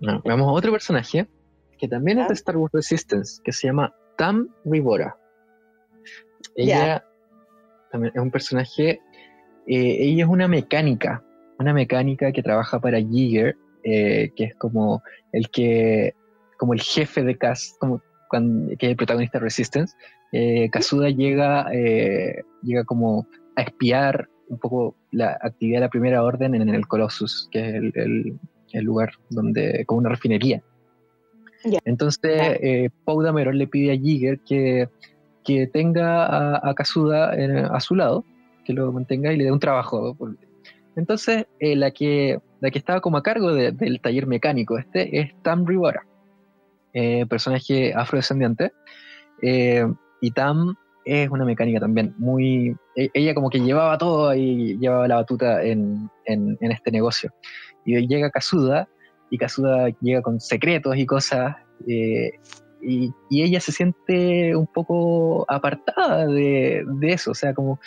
[0.00, 1.28] No, veamos a otro personaje
[1.78, 5.16] que también es de Star Wars Resistance, que se llama Tam Rivora.
[6.54, 7.02] Ella
[7.90, 9.00] también es un personaje,
[9.66, 11.24] eh, ella es una mecánica,
[11.58, 15.02] una mecánica que trabaja para Giger, eh, que es como
[15.32, 16.12] el que,
[16.58, 19.96] como el jefe de Cas, como cuando, que es el protagonista de Resistance.
[20.32, 26.22] Eh, Kazuda llega, eh, llega como a espiar un poco la actividad de la Primera
[26.22, 28.38] Orden en el Colossus, que es el, el-
[28.72, 30.62] el lugar donde, como una refinería.
[31.64, 31.78] Ya.
[31.84, 32.58] Entonces, Claro.
[32.62, 34.88] eh, Pau Dameron le pide a Giger que,
[35.44, 38.24] que tenga a, a Kazuda eh, a su lado,
[38.64, 40.16] que lo mantenga y le dé un trabajo.
[40.96, 45.18] Entonces, eh, la, que, la que estaba como a cargo de- del taller mecánico este
[45.20, 46.04] es Tam Rivera,
[46.92, 48.72] eh, personaje afrodescendiente.
[49.42, 49.86] Eh,
[50.20, 52.76] y Tam es una mecánica también muy...
[52.96, 57.30] e- Ella como que llevaba todo y llevaba la batuta en, en- en este negocio.
[57.84, 58.88] Y llega Kazuda,
[59.30, 61.56] y Kazuda llega con secretos y cosas,
[61.86, 62.32] eh,
[62.82, 67.78] y, y ella se siente un poco apartada de, de eso, o sea, como,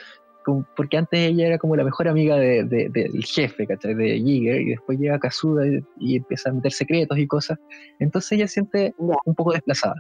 [0.45, 3.93] como- porque antes ella era como la mejor amiga de- de- del jefe, ¿cachai?
[3.95, 7.57] De Jiger, y después llega Kazuda y, y empieza a meter secretos y cosas,
[7.99, 9.95] entonces ella se siente un poco desplazada.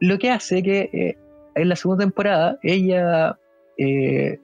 [0.00, 1.16] Lo que hace que eh,
[1.54, 3.36] en la segunda temporada ella
[3.78, 4.38] eh,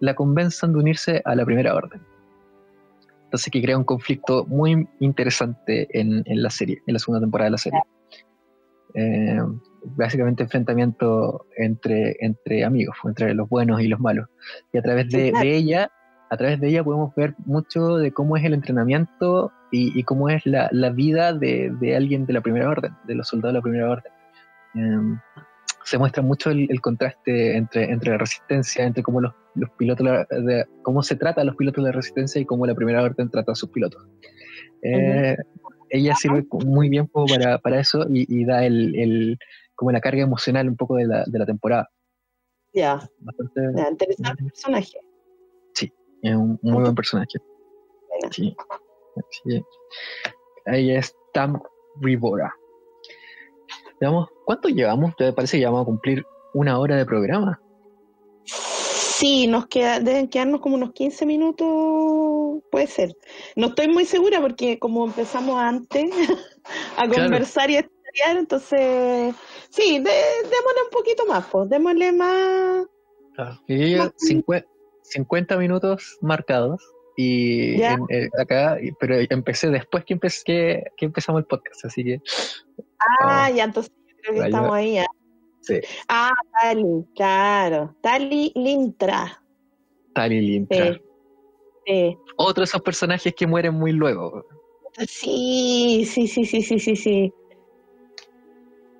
[0.00, 2.00] la convenzan de unirse a la primera orden.
[3.28, 7.48] Entonces que crea un conflicto muy interesante en, en la serie, en la segunda temporada
[7.48, 7.80] de la serie.
[8.94, 9.38] Eh,
[9.84, 14.28] básicamente enfrentamiento entre, entre amigos, entre los buenos y los malos.
[14.72, 15.90] Y a través de, de ella,
[16.30, 20.30] a través de ella podemos ver mucho de cómo es el entrenamiento y, y cómo
[20.30, 23.58] es la, la vida de, de, alguien de la primera orden, de los soldados de
[23.58, 24.12] la primera orden.
[24.74, 25.18] Eh,
[25.88, 30.06] se muestra mucho el, el, contraste entre, entre la resistencia, entre cómo los, los pilotos,
[30.28, 33.30] de, cómo se trata a los pilotos de la resistencia y cómo la primera orden
[33.30, 34.06] trata a sus pilotos.
[34.82, 35.44] Eh, uh -huh.
[35.90, 39.38] Ella sirve muy bien para, para eso y, y da el, el,
[39.74, 41.88] como la carga emocional un poco de la, de la temporada.
[42.74, 43.08] Ya,
[43.56, 43.90] yeah.
[43.90, 44.98] interesante personaje.
[45.72, 47.38] Sí, es un muy buen personaje.
[48.30, 48.54] Sí.
[49.30, 49.64] sí.
[50.66, 51.58] Ahí es Tam
[52.02, 52.52] Rivora.
[53.98, 55.14] Digamos, ¿Cuánto llevamos?
[55.14, 56.24] ¿Te parece que ya vamos a cumplir
[56.54, 57.60] una hora de programa?
[58.46, 63.14] Sí, nos queda, deben quedarnos como unos 15 minutos, puede ser.
[63.56, 66.10] No estoy muy segura porque como empezamos antes
[66.96, 67.72] a conversar claro.
[67.72, 69.34] y a estudiar, entonces,
[69.68, 70.10] sí, de,
[70.44, 72.86] démosle un poquito más, pues, démosle más...
[73.34, 73.60] Claro.
[73.66, 74.66] Y más 50,
[75.02, 76.80] 50 minutos marcados
[77.18, 82.02] y en, eh, acá, pero empecé después que, empecé, que, que, empezamos el podcast, así
[82.02, 82.22] que...
[83.20, 83.92] Ah, oh, ya, entonces
[84.32, 84.98] creo que estamos ahí.
[84.98, 85.06] ¿eh?
[85.60, 85.80] Sí.
[86.08, 87.94] Ah, Tali, claro.
[88.00, 89.42] Tali Lintra.
[90.14, 90.94] Tali Lintra.
[90.94, 91.00] Sí.
[91.86, 92.16] sí.
[92.36, 94.44] Otro de esos personajes que mueren muy luego.
[95.06, 97.32] Sí, sí, sí, sí, sí, sí, sí.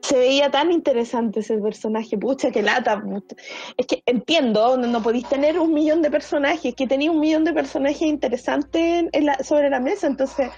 [0.02, 3.00] Se veía tan interesante ese personaje, pucha, que lata.
[3.02, 3.36] Pucha.
[3.76, 7.44] Es que entiendo, no, no podéis tener un millón de personajes, que tenía un millón
[7.44, 10.50] de personajes interesantes en la, sobre la mesa, entonces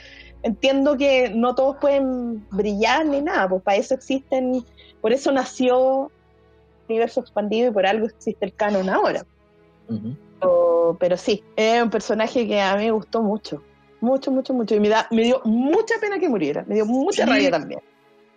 [0.43, 4.65] entiendo que no todos pueden brillar ni nada, pues para eso existen,
[5.01, 9.25] por eso nació el universo expandido y por algo existe el canon ahora.
[9.89, 10.17] Uh -huh.
[10.41, 13.63] pero, pero, sí, es un personaje que a mí me gustó mucho,
[14.01, 17.25] mucho, mucho, mucho, y me, da, me dio mucha pena que muriera, me dio mucha
[17.25, 17.31] sí.
[17.31, 17.81] rabia también.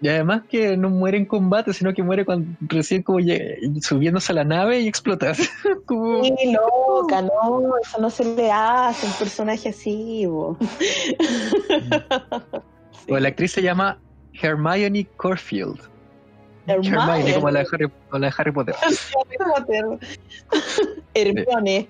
[0.04, 3.20] Y además que no muere en combate, sino que muere cuando recién como
[3.80, 5.32] subiéndose a la nave y explota.
[5.86, 6.26] como...
[6.26, 10.26] Sí, loca, no, eso no se le hace un personaje así.
[10.26, 10.58] Bo.
[10.60, 10.68] sí.
[13.08, 13.98] Bueno, la actriz se llama
[14.34, 15.80] Hermione Corfield.
[16.68, 18.76] Hermione, Hermione como, la de Harry, como la de Harry Potter.
[18.84, 19.86] Harry Potter.
[21.14, 21.88] Hermione.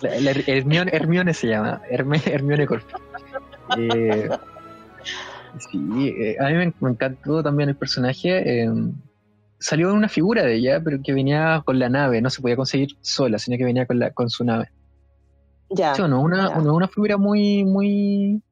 [0.00, 3.00] La, la, Hermione, Hermione se llama, Hermione, Hermione Corfield.
[3.78, 4.28] Eh,
[5.58, 8.62] Sí, eh, a mí me, me, encantó también el personaje.
[8.62, 8.70] Eh,
[9.60, 12.96] salió una figura de ella, pero que venía con la nave, no se podía conseguir
[13.00, 14.70] sola, sino que venía con, la, con su nave.
[15.68, 15.94] Ya.
[15.94, 16.20] ¿Sí, no?
[16.20, 16.58] Una, ya.
[16.58, 18.42] una, una, figura muy, muy,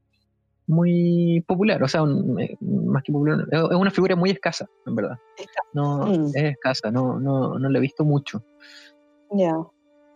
[0.67, 4.95] muy popular, o sea, un, eh, más que popular, es una figura muy escasa, en
[4.95, 5.19] verdad.
[5.73, 6.27] No, mm.
[6.35, 8.45] es escasa, no, no, no la he visto mucho.
[9.33, 9.57] Ya.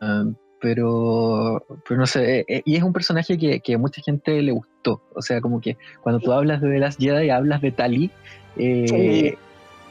[0.00, 4.40] Um, pero, pero no sé, eh, y es un personaje que, que, a mucha gente
[4.40, 5.02] le gustó.
[5.12, 8.10] O sea, como que cuando tú hablas de The Last Jedi, hablas de Tali.
[8.56, 9.38] Eh, sí.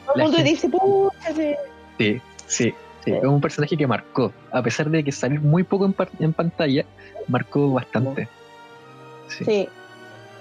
[0.06, 0.50] Todo el mundo gente...
[0.50, 1.54] dice, pucha, sí,
[1.98, 3.10] sí, sí, sí.
[3.12, 6.86] Es un personaje que marcó, a pesar de que salir muy poco en, en pantalla,
[7.28, 8.26] marcó bastante.
[9.28, 9.44] Sí.
[9.44, 9.68] sí.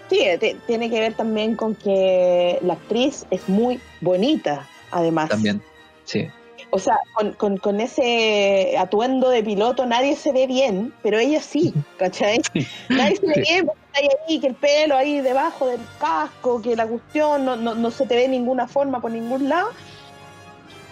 [0.10, 0.26] Sí,
[0.68, 5.30] tiene que ver también con que la actriz es muy bonita, además.
[5.30, 5.62] También,
[6.04, 6.28] sí.
[6.74, 11.42] O sea, con, con, con, ese atuendo de piloto nadie se ve bien, pero ella
[11.42, 12.42] sí, ¿cachai?
[12.54, 12.66] Sí.
[12.90, 13.42] Nadie se ve sí.
[13.42, 17.58] bien porque está ahí, que el pelo ahí debajo del casco, que la cuestión no,
[17.58, 19.70] no, no se te ve de ninguna forma por ningún lado.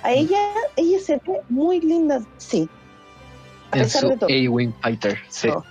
[0.04, 0.40] A ella,
[0.76, 2.70] ella se ve muy linda, sí.
[3.72, 4.30] A en pesar su de todo.
[4.30, 5.48] A-Wing Fighter, sí.
[5.48, 5.64] No.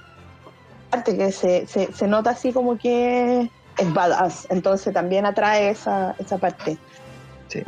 [0.88, 6.14] Aparte que se, se, se, nota así como que es badass, entonces también atrae esa,
[6.18, 6.78] esa parte.
[7.48, 7.62] Sí.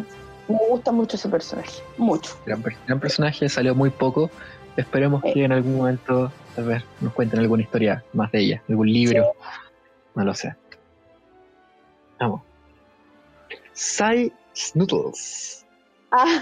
[0.51, 2.37] Me gusta mucho ese personaje, mucho.
[2.45, 4.31] Gran, gran personaje, salió muy poco.
[4.77, 8.93] Esperemos que en algún momento, tal vez, nos cuenten alguna historia más de ella, algún
[8.93, 9.23] libro.
[9.23, 9.31] Sí.
[10.17, 10.57] No lo sé.
[12.19, 12.43] Vamos.
[13.73, 15.65] Sai Snootles.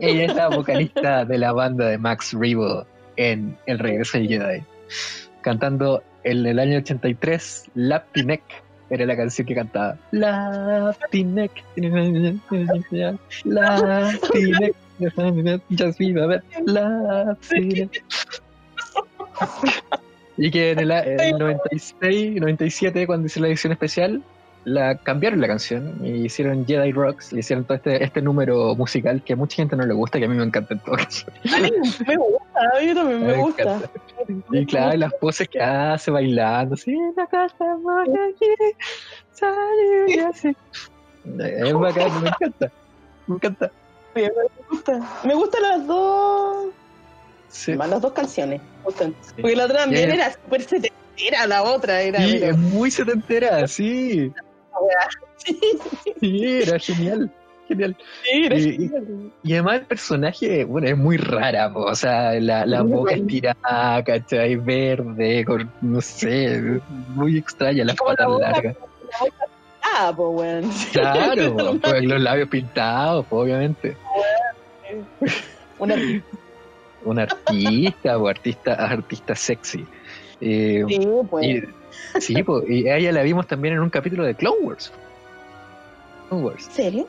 [0.00, 2.86] Ella es la vocalista de la banda de Max Rebo
[3.20, 4.62] en El regreso del Jedi.
[5.42, 8.42] Cantando en el año 83, Laptinek
[8.88, 9.98] era la canción que cantaba.
[10.10, 12.40] Laptinek, Laptinek,
[15.98, 16.42] viva,
[16.78, 17.36] a.
[20.38, 24.22] Y que en el, en el 96, 97, cuando hice la edición especial,
[24.64, 29.22] la cambiaron la canción y hicieron Jedi Rocks, le hicieron todo este, este número musical
[29.22, 31.26] que a mucha gente no le gusta, que a mí me encanta en todo caso.
[31.52, 31.70] A mí
[32.06, 33.62] me gusta, a mí también me, me gusta.
[33.62, 33.90] Encanta.
[34.52, 37.64] Y claro, las poses que hace bailando, así, la casa
[40.28, 40.56] así.
[41.38, 42.72] Es bacán, me encanta.
[43.26, 43.70] Me encanta.
[44.14, 44.30] Me
[44.70, 45.20] gusta.
[45.24, 46.66] Me gustan las dos.
[47.48, 47.74] Sí.
[47.74, 48.60] Más las dos canciones.
[48.82, 50.14] Porque la otra también Yeah.
[50.14, 52.20] era súper setentera, la otra era.
[52.20, 54.32] Sí, es muy setentera, sí.
[56.20, 57.30] Sí, era genial.
[57.68, 57.96] Genial.
[58.24, 59.32] sí, era Y- genial.
[59.42, 64.02] Y además el personaje, bueno, es muy rara, po, o sea, la, la boca estirada,
[64.04, 64.56] ¿cachai?
[64.56, 66.80] Verde, con, no sé,
[67.14, 68.76] muy extraña, las la patas boca- largas.
[69.82, 70.70] Ah, pues, weón.
[70.92, 73.96] Claro, po, con los labios pintados, po, obviamente.
[75.78, 75.94] Una
[77.04, 79.86] Un artista, o artista, artista sexy.
[80.40, 81.00] Eh, sí,
[81.30, 81.46] pues.
[81.46, 81.62] y,
[82.20, 84.92] sí, po, y a ella la vimos también en un capítulo de Clone Wars.
[86.28, 86.66] Clone Wars.
[86.66, 87.08] ¿En serio?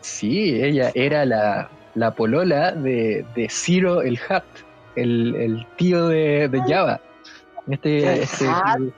[0.00, 4.44] Sí, ella era la, la polola de, de Ciro el Hat,
[4.96, 7.00] el, el tío de, de Java.
[7.68, 8.92] Este, este el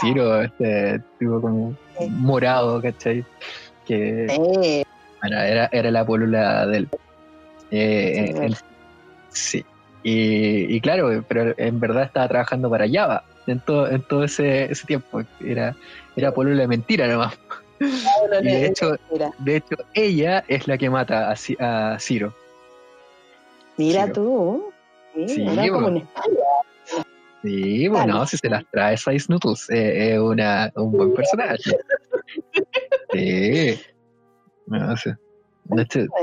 [0.00, 1.76] Ciro, este tipo como
[2.10, 3.24] morado, ¿cachai?
[3.86, 4.84] Que Sí.
[5.20, 6.88] bueno, era, era la polola del.
[7.70, 8.56] Eh, Sí, el-
[9.30, 9.64] sí.
[10.04, 14.64] Y, y claro, pero en verdad estaba trabajando para Java en todo, en todo ese,
[14.72, 15.22] ese tiempo.
[15.44, 15.74] Era,
[16.16, 17.38] era polola de mentira nomás.
[17.80, 18.96] Y de hecho,
[19.38, 22.32] de hecho, ella es la que mata a, Ci- a Ciro.
[23.76, 24.70] mira tú.
[25.14, 25.88] Sí, Sí, era como bueno.
[25.88, 27.04] en España.
[27.42, 31.70] Sí, bueno, si se las trae Size Noodles, eh, es una, un buen personaje.
[34.66, 35.16] No sé.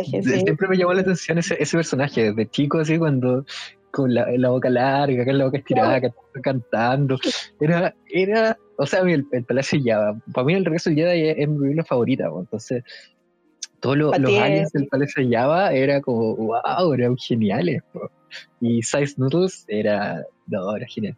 [0.06, 0.22] Sí.
[0.24, 3.46] siempre me llamó la atención ese, ese personaje, desde chico, así, cuando
[3.92, 7.18] con la, la boca larga, con la boca estirada, está cantando.
[7.60, 11.48] Era, era, o sea, el, el Palacio Java, para mí el regreso Jedi es, es
[11.50, 12.84] mi película favorita, entonces
[13.80, 17.82] todos lo- los aliens del Palacio Java era como, wow, eran geniales.
[17.92, 18.10] po.
[18.60, 21.16] Y Size Noodles era, no, era genial.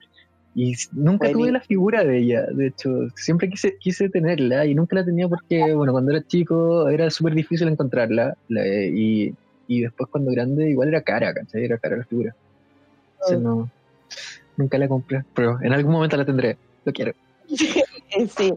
[0.56, 4.96] Y nunca tuve la figura de ella, de hecho, siempre quise, quise tenerla y nunca
[4.98, 9.34] la tenía porque, bueno, cuando era chico era súper difícil encontrarla la- y,
[9.68, 11.66] y después cuando grande igual era cara, ¿cachai?
[11.66, 12.36] Era cara la figura.
[13.24, 13.70] Entonces no,
[14.58, 17.14] nunca la compré, pero en algún momento la tendré, lo quiero.
[18.38, 18.54] Sí.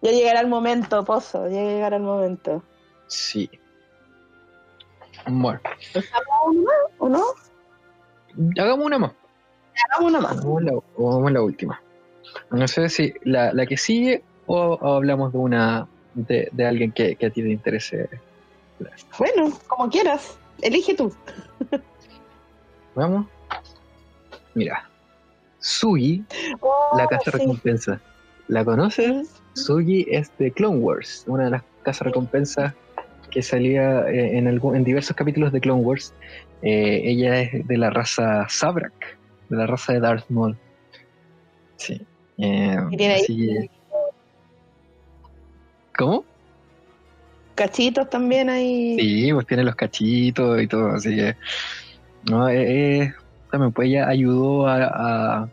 [0.00, 2.62] Ya llegará el momento, Pozo, ya llegará el momento.
[3.06, 3.50] Sí.
[5.26, 5.60] Bueno,
[6.98, 7.22] ¿O no?
[8.58, 9.12] hagamos una más.
[9.84, 10.38] Hagamos una más.
[10.38, 11.82] Hagamos la, o hagamos la última.
[12.50, 16.92] No sé si la, la que sigue o, o hablamos de una de, de alguien
[16.92, 18.08] que, que a ti te interese.
[19.18, 20.38] Bueno, como quieras.
[20.62, 21.14] Elige tú.
[22.94, 23.26] Vamos.
[24.54, 24.88] Mira.
[25.58, 26.24] Sugi,
[26.60, 27.38] Oh, la casa sí.
[27.38, 28.00] recompensa.
[28.48, 29.40] ¿La conoces?
[29.54, 32.74] Sugi es de Clone Wars, una de las casas recompensas
[33.30, 36.12] que salía eh, en, algún, en diversos capítulos de Clone Wars.
[36.62, 38.92] Eh, ella es de la raza Sabrak,
[39.48, 40.56] de la raza de Darth Maul.
[41.76, 42.00] Sí.
[42.38, 43.70] Eh, Y tiene ahí- así
[45.96, 46.24] ¿Cómo?
[47.54, 48.96] Cachitos también ahí.
[48.98, 51.36] Sí, pues tiene los cachitos y todo, así que.
[52.28, 53.14] No, eh,
[53.54, 55.48] también, pues ella ayudó a, a,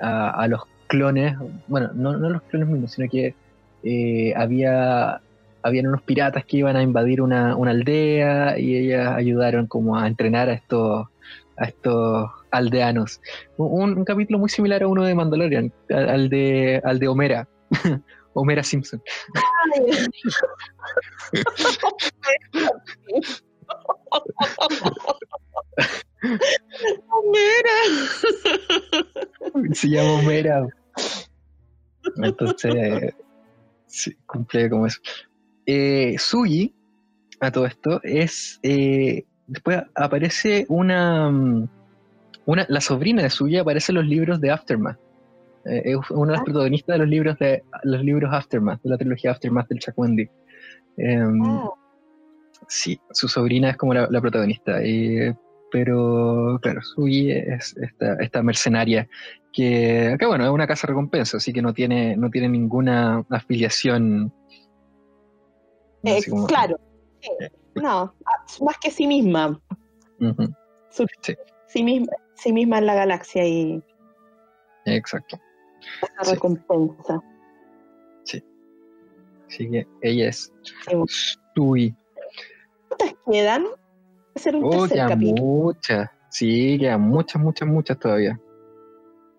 [0.00, 1.36] a- a los clones,
[1.68, 3.34] bueno, no, no los clones mismos, sino que
[3.82, 5.20] eh, había
[5.62, 10.06] habían unos piratas que iban a invadir una, una aldea y ellas ayudaron como a
[10.06, 11.06] entrenar a estos
[11.58, 13.20] a estos aldeanos.
[13.56, 17.48] Un, un capítulo muy similar a uno de Mandalorian, al, al de al de Homera,
[18.34, 19.02] Homera Simpson.
[27.32, 27.74] Mira.
[29.74, 30.66] se llama Homera.
[32.22, 33.14] Entonces,
[33.86, 35.00] sí, cumple como eso.
[35.66, 36.74] Eh, Sugi,
[37.40, 38.58] a todo esto, es.
[38.62, 41.68] eh, después aparece una, mm,
[42.46, 42.66] una.
[42.68, 44.98] La sobrina de Sugi aparece en los libros de Aftermath.
[45.64, 46.44] Eh, es una de las Ah.
[46.44, 50.28] protagonistas de los libros de los libros Aftermath, de la trilogía Aftermath del Chuck Wendy.
[50.96, 51.70] Em, Ah,
[52.68, 54.82] Sí, su sobrina es como la, la protagonista.
[54.82, 55.36] eh,
[55.76, 59.06] pero, claro, Sugi es esta, esta mercenaria
[59.52, 64.32] que, que, bueno, es una casa recompensa, así que no tiene, no tiene ninguna afiliación.
[66.02, 66.78] eh, como- claro.
[67.20, 67.30] Sí.
[67.74, 68.14] No,
[68.62, 69.60] más que sí misma.
[70.88, 71.34] Su- Sí.
[71.66, 73.82] sí, misma, sí misma en la galaxia y
[74.86, 75.38] exacto.
[76.02, 76.32] esa Sí.
[76.32, 77.20] recompensa.
[79.48, 80.50] Así que ella es
[80.88, 80.96] Sí.
[81.54, 81.94] Sugi.
[82.88, 83.64] ¿Cuántas quedan?
[84.36, 85.42] Ser un Oh, tercer capítulo.
[85.42, 86.10] muchas.
[86.30, 88.38] Sí, quedan muchas, muchas, muchas todavía.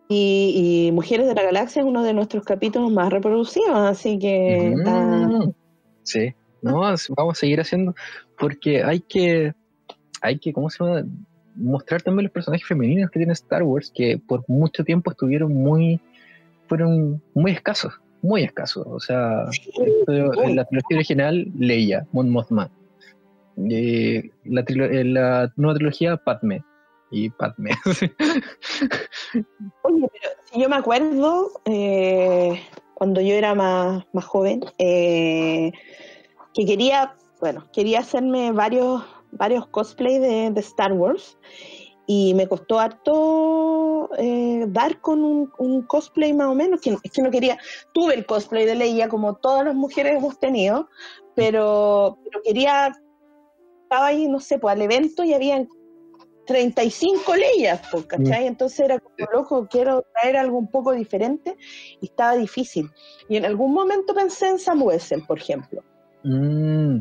[0.09, 4.69] Y, y Mujeres de la Galaxia es uno de nuestros capítulos más reproducidos, así que
[4.73, 5.51] está- Mm,
[6.03, 7.93] Sí, no, vamos a seguir haciendo
[8.39, 9.53] porque hay que,
[10.21, 11.03] hay que, ¿cómo se llama?
[11.55, 15.99] Mostrar también los personajes femeninos que tiene Star Wars que por mucho tiempo estuvieron muy,
[16.67, 18.85] fueron muy escasos, muy escasos.
[18.87, 22.69] O sea, esto, en la trilogía original, Leia, Mon Mothma.
[23.69, 26.63] Eh, la, en la nueva trilogía, Padme.
[27.11, 27.71] y Padme.
[29.83, 32.61] Oye, pero yo me acuerdo, eh,
[32.93, 35.71] cuando yo era más, más joven, eh,
[36.53, 41.37] que quería, bueno, quería hacerme varios, varios cosplays de, de Star Wars
[42.07, 47.11] y me costó harto eh, dar con un, un cosplay más o menos, que, es
[47.11, 47.59] que no quería,
[47.93, 50.89] tuve el cosplay de Leia como todas las mujeres hemos tenido,
[51.35, 52.93] pero, pero quería,
[53.87, 55.67] estaba ahí, no sé, pues al evento y habían
[56.45, 58.47] 35 leyes, pues, ¿cachai?
[58.47, 61.55] Entonces era como loco, quiero traer algo un poco diferente
[62.01, 62.89] y estaba difícil.
[63.29, 65.83] Y en algún momento pensé en Sam Wessel, por ejemplo.
[66.23, 66.99] Mm,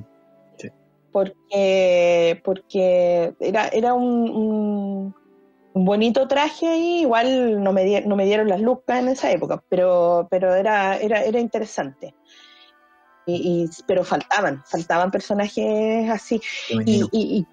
[1.13, 5.15] Porque, porque era, era un, un,
[5.75, 9.31] un bonito traje ahí, igual no me, di- no me dieron las lucas en esa
[9.31, 12.15] época, pero, pero era, era, era interesante.
[13.27, 16.41] Y, y- pero faltaban, faltaban personajes así
[16.87, 17.45] y,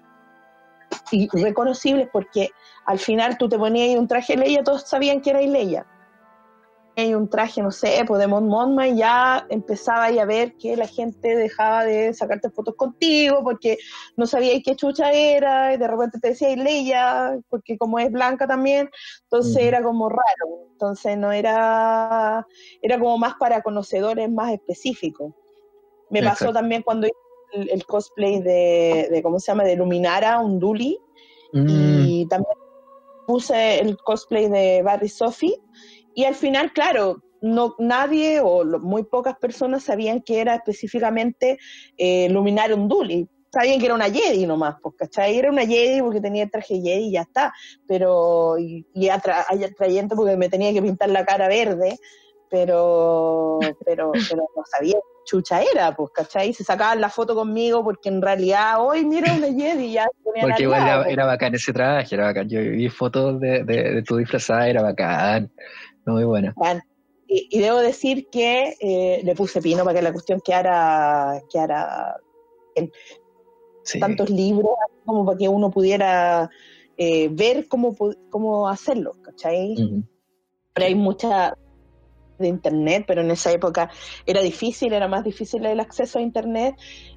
[1.32, 2.50] reconocibles porque
[2.86, 5.86] al final tú te ponías un traje Leia, todos sabían que era Leia.
[6.96, 10.54] Y un traje, no sé, pues de Mon Mothma y ya empezaba ahí a ver
[10.54, 13.78] que la gente dejaba de sacarte fotos contigo porque
[14.16, 18.46] no sabía qué chucha era y de repente te decía Leia porque como es blanca
[18.46, 18.88] también,
[19.24, 20.68] entonces era como raro.
[20.70, 22.46] Entonces no era,
[22.80, 25.32] era como más para conocedores más específicos.
[26.10, 27.16] Me pasó también cuando hice
[27.52, 29.64] el, el cosplay de, de, ¿cómo se llama?
[29.64, 30.98] De Luminara, un Duli,
[31.52, 32.56] Mm, y también
[33.26, 35.54] puse el cosplay de Barry Sophie,
[36.14, 41.58] y al final, claro, no, nadie o lo- muy pocas personas sabían que era específicamente
[41.96, 43.28] eh, Luminara un Duli.
[43.52, 45.38] Sabían que era una Jedi nomás, pues, ¿cachai?
[45.38, 47.52] Era una Jedi porque tenía el traje Jedi y ya está,
[47.86, 51.96] pero, y, y atra- ay, atrayente porque me tenía que pintar la cara verde,
[52.54, 56.54] pero, pero, pero no sabía qué chucha era, pues, ¿cachai?
[56.54, 60.40] Se sacaban la foto conmigo porque en realidad, hoy mira una Jedi y ya Porque
[60.42, 61.12] al igual lado, era, pues.
[61.12, 62.48] era bacán ese traje, era bacán.
[62.48, 65.50] Yo vi fotos de, de, de tu disfrazada, era bacán.
[66.06, 66.52] Muy buena.
[66.54, 66.80] Bueno,
[67.26, 72.16] y, y debo decir que eh, le puse pino para que la cuestión quedara, quedara
[73.82, 73.98] Sí.
[73.98, 74.74] tantos libros
[75.04, 76.48] como para que uno pudiera
[76.96, 77.96] eh, ver cómo,
[78.30, 79.74] cómo hacerlo, ¿cachai?
[80.72, 81.54] Pero hay mucha
[82.38, 83.90] de internet, pero en esa época
[84.26, 86.74] era difícil, era más difícil el acceso a internet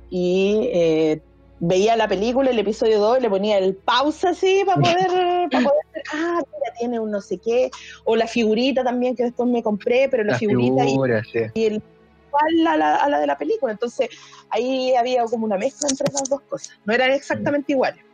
[0.10, 1.22] y eh,
[1.60, 5.64] veía la película, el episodio 2, y le ponía el pausa así para poder, para
[5.64, 7.70] poder ver, ah, mira, tiene un no sé qué,
[8.06, 10.96] o la figurita también que después me compré, pero la, figurita y,
[11.32, 11.40] sí.
[11.54, 11.82] y el
[12.28, 14.10] igual a la, a la de la película, entonces
[14.50, 18.07] ahí había como una mezcla entre las dos cosas, no eran exactamente iguales.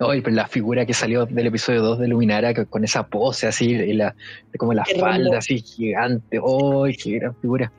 [0.00, 3.70] Oye, pero la figura que salió del episodio 2 de Luminara con esa pose así,
[3.70, 4.14] y la,
[4.58, 6.38] como la Qué falda así gigante.
[6.38, 7.72] ¡Ay, qué gran figura!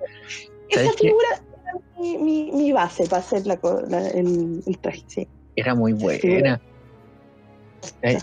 [0.69, 3.59] Esa figura era mi, mi, mi base para hacer la,
[4.13, 5.27] el, el traje, sí.
[5.55, 6.61] Era muy buena.
[8.01, 8.17] Eh,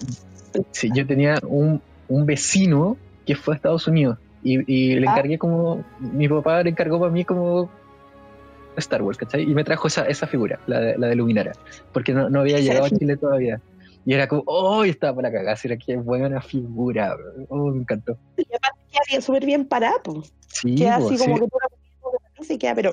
[0.70, 2.96] sí, yo tenía un, un vecino
[3.26, 5.12] que fue a Estados Unidos y, y le Ah.
[5.12, 5.84] encargué como.
[5.98, 7.70] Mi papá le encargó para mí como
[8.78, 9.42] Star Wars, ¿cachai?
[9.42, 11.52] Y me trajo esa, esa figura, la de, la de Luminara,
[11.92, 13.60] porque no, no había llegado a Chile todavía.
[14.04, 14.84] Y era como, ¡oh!
[14.84, 17.14] Estaba para cagar, era que buena figura.
[17.48, 18.16] Oh, me encantó.
[18.38, 20.32] Y aparte queda bien, súper bien parada, pues.
[20.46, 21.24] Sí, queda así sí.
[21.24, 22.92] como que tú la y queda, pero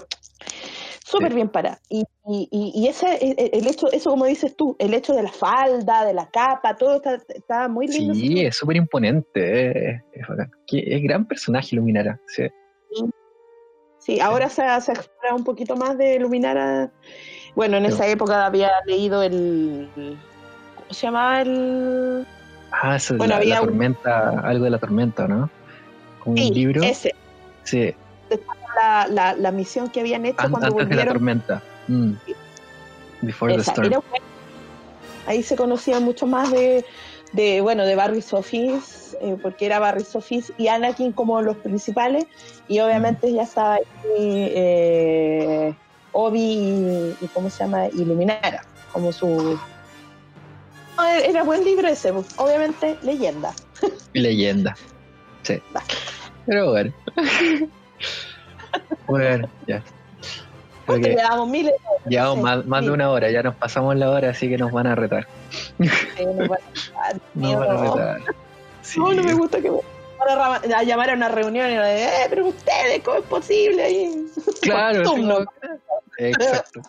[1.06, 1.36] súper Sí.
[1.36, 1.80] bien parada.
[1.90, 5.32] Y, y, y, ese, el, el hecho, eso como dices tú, el hecho de la
[5.32, 8.14] falda, de la capa, todo está, está muy lindo.
[8.16, 9.92] Sí, es súper imponente.
[9.92, 10.28] eh, Es,
[10.72, 12.20] es gran personaje Luminara.
[12.28, 12.44] Sí.
[12.92, 13.04] Sí,
[14.22, 16.90] ahora se, ha- se ha explorado un poquito más de Luminara.
[17.56, 17.94] Bueno, en Sí.
[17.94, 19.90] esa época había leído el.
[20.76, 22.26] ¿Cómo se llamaba el.?
[22.72, 25.50] Ah, eso es Bueno, la, había la un- tormenta, algo de la tormenta, ¿no?
[26.24, 26.84] Como Sí, un libro.
[26.84, 27.14] ese.
[27.64, 27.94] Sí,
[28.76, 31.14] La, la, la misión que habían hecho an- cuando antes de la volvieron.
[31.14, 31.62] tormenta.
[31.88, 32.12] Mm.
[33.22, 33.88] Before the Esa, storm.
[33.94, 34.02] era.
[35.28, 36.86] Ahí se conocía mucho más de,
[37.36, 42.26] de bueno, de Barry Sofis, eh, porque era Barry Sofis y Anakin como los principales,
[42.68, 43.84] y obviamente ya estaba ahí
[44.56, 45.76] eh,
[46.14, 47.88] Obi y, y ¿cómo se llama?
[47.90, 48.62] Iluminara,
[48.94, 49.60] como su...
[50.98, 53.54] No, Era buen libro ese, pues, obviamente leyenda.
[54.14, 54.76] Leyenda.
[55.44, 55.62] Sí.
[56.46, 56.94] Pero bueno.
[59.08, 59.84] bueno, ya.
[60.86, 61.74] Porque que le damos miles
[62.08, 62.86] llevamos sí, más, más sí.
[62.88, 65.28] de una hora, ya nos pasamos la hora, así que nos van a retar.
[65.78, 65.90] de...
[66.26, 68.22] nos van a- Nos van a retar.
[68.82, 69.00] Sí.
[69.00, 69.70] No, no me gusta que
[70.28, 73.84] a, llamar a una reunión y digan, eh, pero ustedes, ¿cómo es posible?
[73.84, 74.26] Ahí?
[74.62, 75.46] Claro, sí, turno.
[76.18, 76.82] Exacto.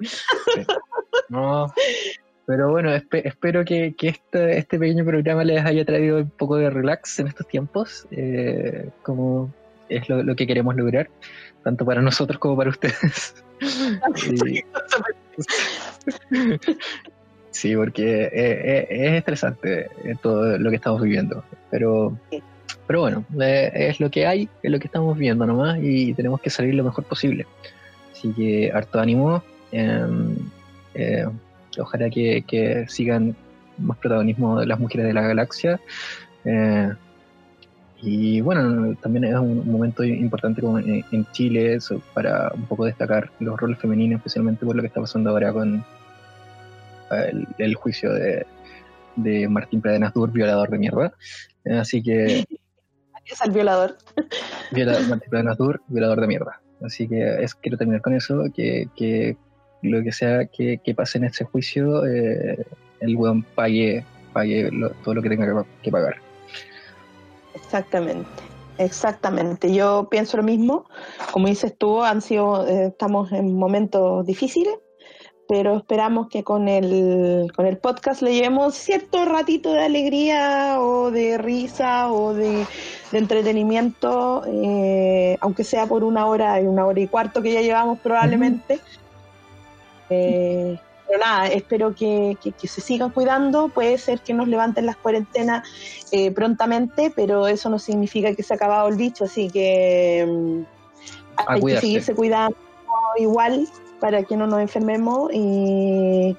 [0.00, 0.66] Sí.
[1.28, 1.72] No,
[2.46, 6.56] pero bueno, espe- espero que, que este, este pequeño programa les haya traído un poco
[6.56, 9.50] de relax en estos tiempos, eh, como
[9.88, 11.10] es lo, lo que queremos lograr,
[11.62, 13.34] tanto para nosotros como para ustedes.
[17.54, 19.88] Sí, porque es, es estresante
[20.20, 21.44] todo lo que estamos viviendo.
[21.70, 22.18] Pero,
[22.86, 26.50] pero bueno, es lo que hay, es lo que estamos viviendo nomás y tenemos que
[26.50, 27.46] salir lo mejor posible.
[28.12, 29.44] Así que harto ánimo.
[29.70, 30.36] Em,
[30.94, 31.26] eh,
[31.78, 33.36] ojalá que, sigan
[33.78, 35.80] más protagonismo de las mujeres de la galaxia.
[36.44, 36.92] Eh,
[38.04, 41.78] y bueno, también es un momento importante como en, Chile
[42.12, 45.84] para un poco destacar los roles femeninos, especialmente por lo que está pasando ahora con
[47.58, 48.46] el, juicio de,
[49.16, 51.14] de Martín Pradenas Dur, violador de mierda.
[51.78, 52.44] Así que...
[53.26, 53.96] Es el violador.
[55.08, 56.60] Martín Pradenas Dur, violador de mierda.
[56.82, 59.38] Así que es, quiero terminar con eso, que, que
[59.80, 62.66] lo que sea que, pase en este juicio, eh,
[63.00, 64.04] el weón pague,
[64.34, 64.70] pague
[65.02, 66.16] todo lo que tenga que, pagar.
[67.74, 68.42] Exactamente,
[68.78, 69.74] exactamente.
[69.74, 70.84] Yo pienso lo mismo.
[71.32, 74.76] Como dices tú, han sido, eh, estamos en momentos difíciles,
[75.48, 81.10] pero esperamos que con el, con el podcast le llevemos cierto ratito de alegría o
[81.10, 82.64] de risa o de,
[83.10, 87.98] entretenimiento, eh, aunque sea por una hora y una hora y cuarto que ya llevamos
[87.98, 88.78] probablemente.
[90.10, 93.68] Eh, pero nada, espero que, se sigan cuidando.
[93.68, 95.68] Puede ser que nos levanten las cuarentenas
[96.12, 100.62] eh, prontamente, pero eso no significa que se ha acabado el bicho, así que mm,
[101.46, 102.56] hay que seguirse cuidando
[103.18, 103.68] igual
[104.00, 106.36] para que no nos enfermemos y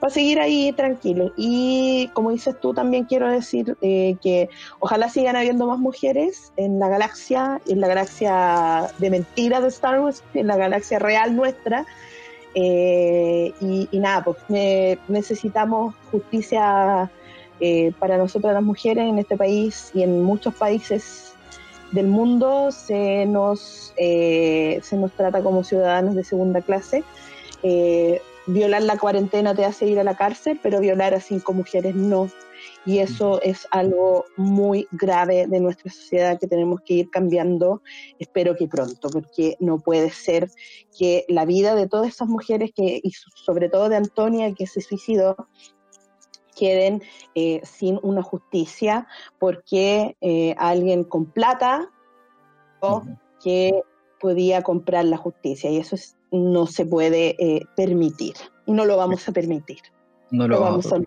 [0.00, 1.32] para seguir ahí tranquilos.
[1.36, 4.48] Y como dices tú, también quiero decir eh, que
[4.80, 10.00] ojalá sigan habiendo más mujeres en la galaxia, en la galaxia de mentira de Star
[10.00, 11.86] Wars, en la galaxia real nuestra
[12.58, 14.38] eh, y, nada, pues
[15.08, 17.10] necesitamos justicia
[17.60, 21.34] eh, para nosotras las mujeres en este país y en muchos países
[21.92, 27.04] del mundo se nos, eh, se nos trata como ciudadanos de segunda clase.
[28.46, 32.30] violar la cuarentena te hace ir a la cárcel, pero violar a cinco mujeres no
[32.86, 37.82] y eso es algo muy grave de nuestra sociedad que tenemos que ir cambiando,
[38.18, 40.48] espero que pronto, porque no puede ser
[40.96, 44.80] que la vida de todas esas mujeres, que, y sobre todo de Antonia, que se
[44.80, 45.36] suicidó,
[46.56, 47.02] queden
[47.34, 49.06] eh, sin una justicia
[49.38, 51.90] porque eh, alguien con plata
[52.80, 53.02] o
[53.42, 53.82] que
[54.20, 55.96] podía comprar la justicia y eso
[56.30, 58.34] no se puede eh, permitir
[58.64, 59.78] y no lo vamos a permitir.
[60.30, 60.98] No lo, vamos a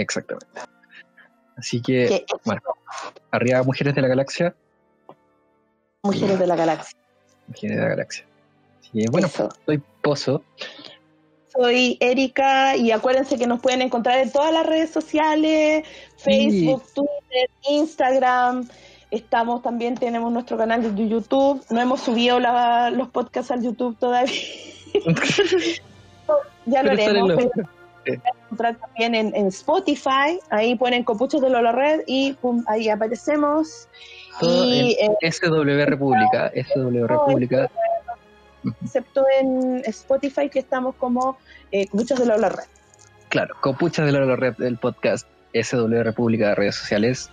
[0.00, 0.46] Exactamente.
[1.56, 2.60] Así que, bueno,
[3.30, 4.54] arriba Mujeres de la Galaxia.
[6.02, 6.98] Mujeres de la Galaxia.
[7.48, 8.26] Mujeres de la Galaxia.
[9.10, 10.42] bueno, soy Pozo.
[11.48, 15.86] Soy Erika y acuérdense que nos pueden encontrar en todas las redes sociales,
[16.18, 18.68] Facebook, Twitter, Instagram.
[19.10, 21.64] Estamos también, tenemos nuestro canal de YouTube.
[21.70, 24.34] No hemos subido los podcasts al YouTube todavía.
[26.66, 27.32] ya lo haremos
[28.14, 33.88] encontrar también en, Spotify, ahí ponen Copuchos de Lola Red y pum, ahí aparecemos.
[34.40, 37.70] y, en SW República, SW República.
[38.82, 41.38] Excepto en Spotify que estamos como
[41.72, 42.64] eh, Copuchos de Lola Red.
[43.28, 47.30] Claro, Copuchas de Lola Red del podcast SW República de redes sociales.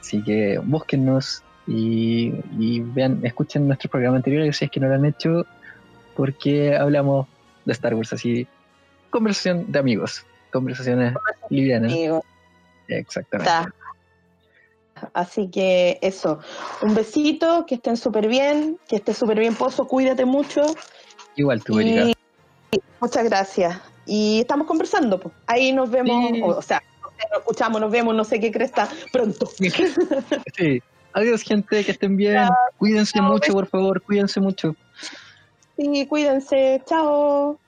[0.00, 2.32] Así que búsquennos y,
[2.80, 5.46] vean, escuchen nuestro programa anterior si es que no lo han hecho,
[6.14, 7.26] porque hablamos
[7.64, 8.46] de Star Wars así
[9.14, 11.14] conversación de amigos, conversaciones
[11.48, 11.92] livianas.
[12.88, 13.72] Exactamente.
[15.12, 16.40] Así que eso,
[16.82, 20.62] un besito, que estén súper bien, que esté súper bien Pozo, cuídate mucho.
[21.36, 22.12] Igual tú, Erika.
[23.00, 23.80] Muchas gracias.
[24.04, 25.32] Y estamos conversando, pues.
[25.46, 26.82] ahí nos vemos, o, sea,
[27.30, 29.46] nos escuchamos, nos vemos, no sé qué cresta, pronto.
[30.56, 30.82] sí.
[31.12, 32.48] Adiós, gente, que estén bien.
[32.78, 34.74] Cuídense mucho, por favor, cuídense mucho.
[35.76, 36.82] Sí, cuídense.
[36.86, 37.60] Chao.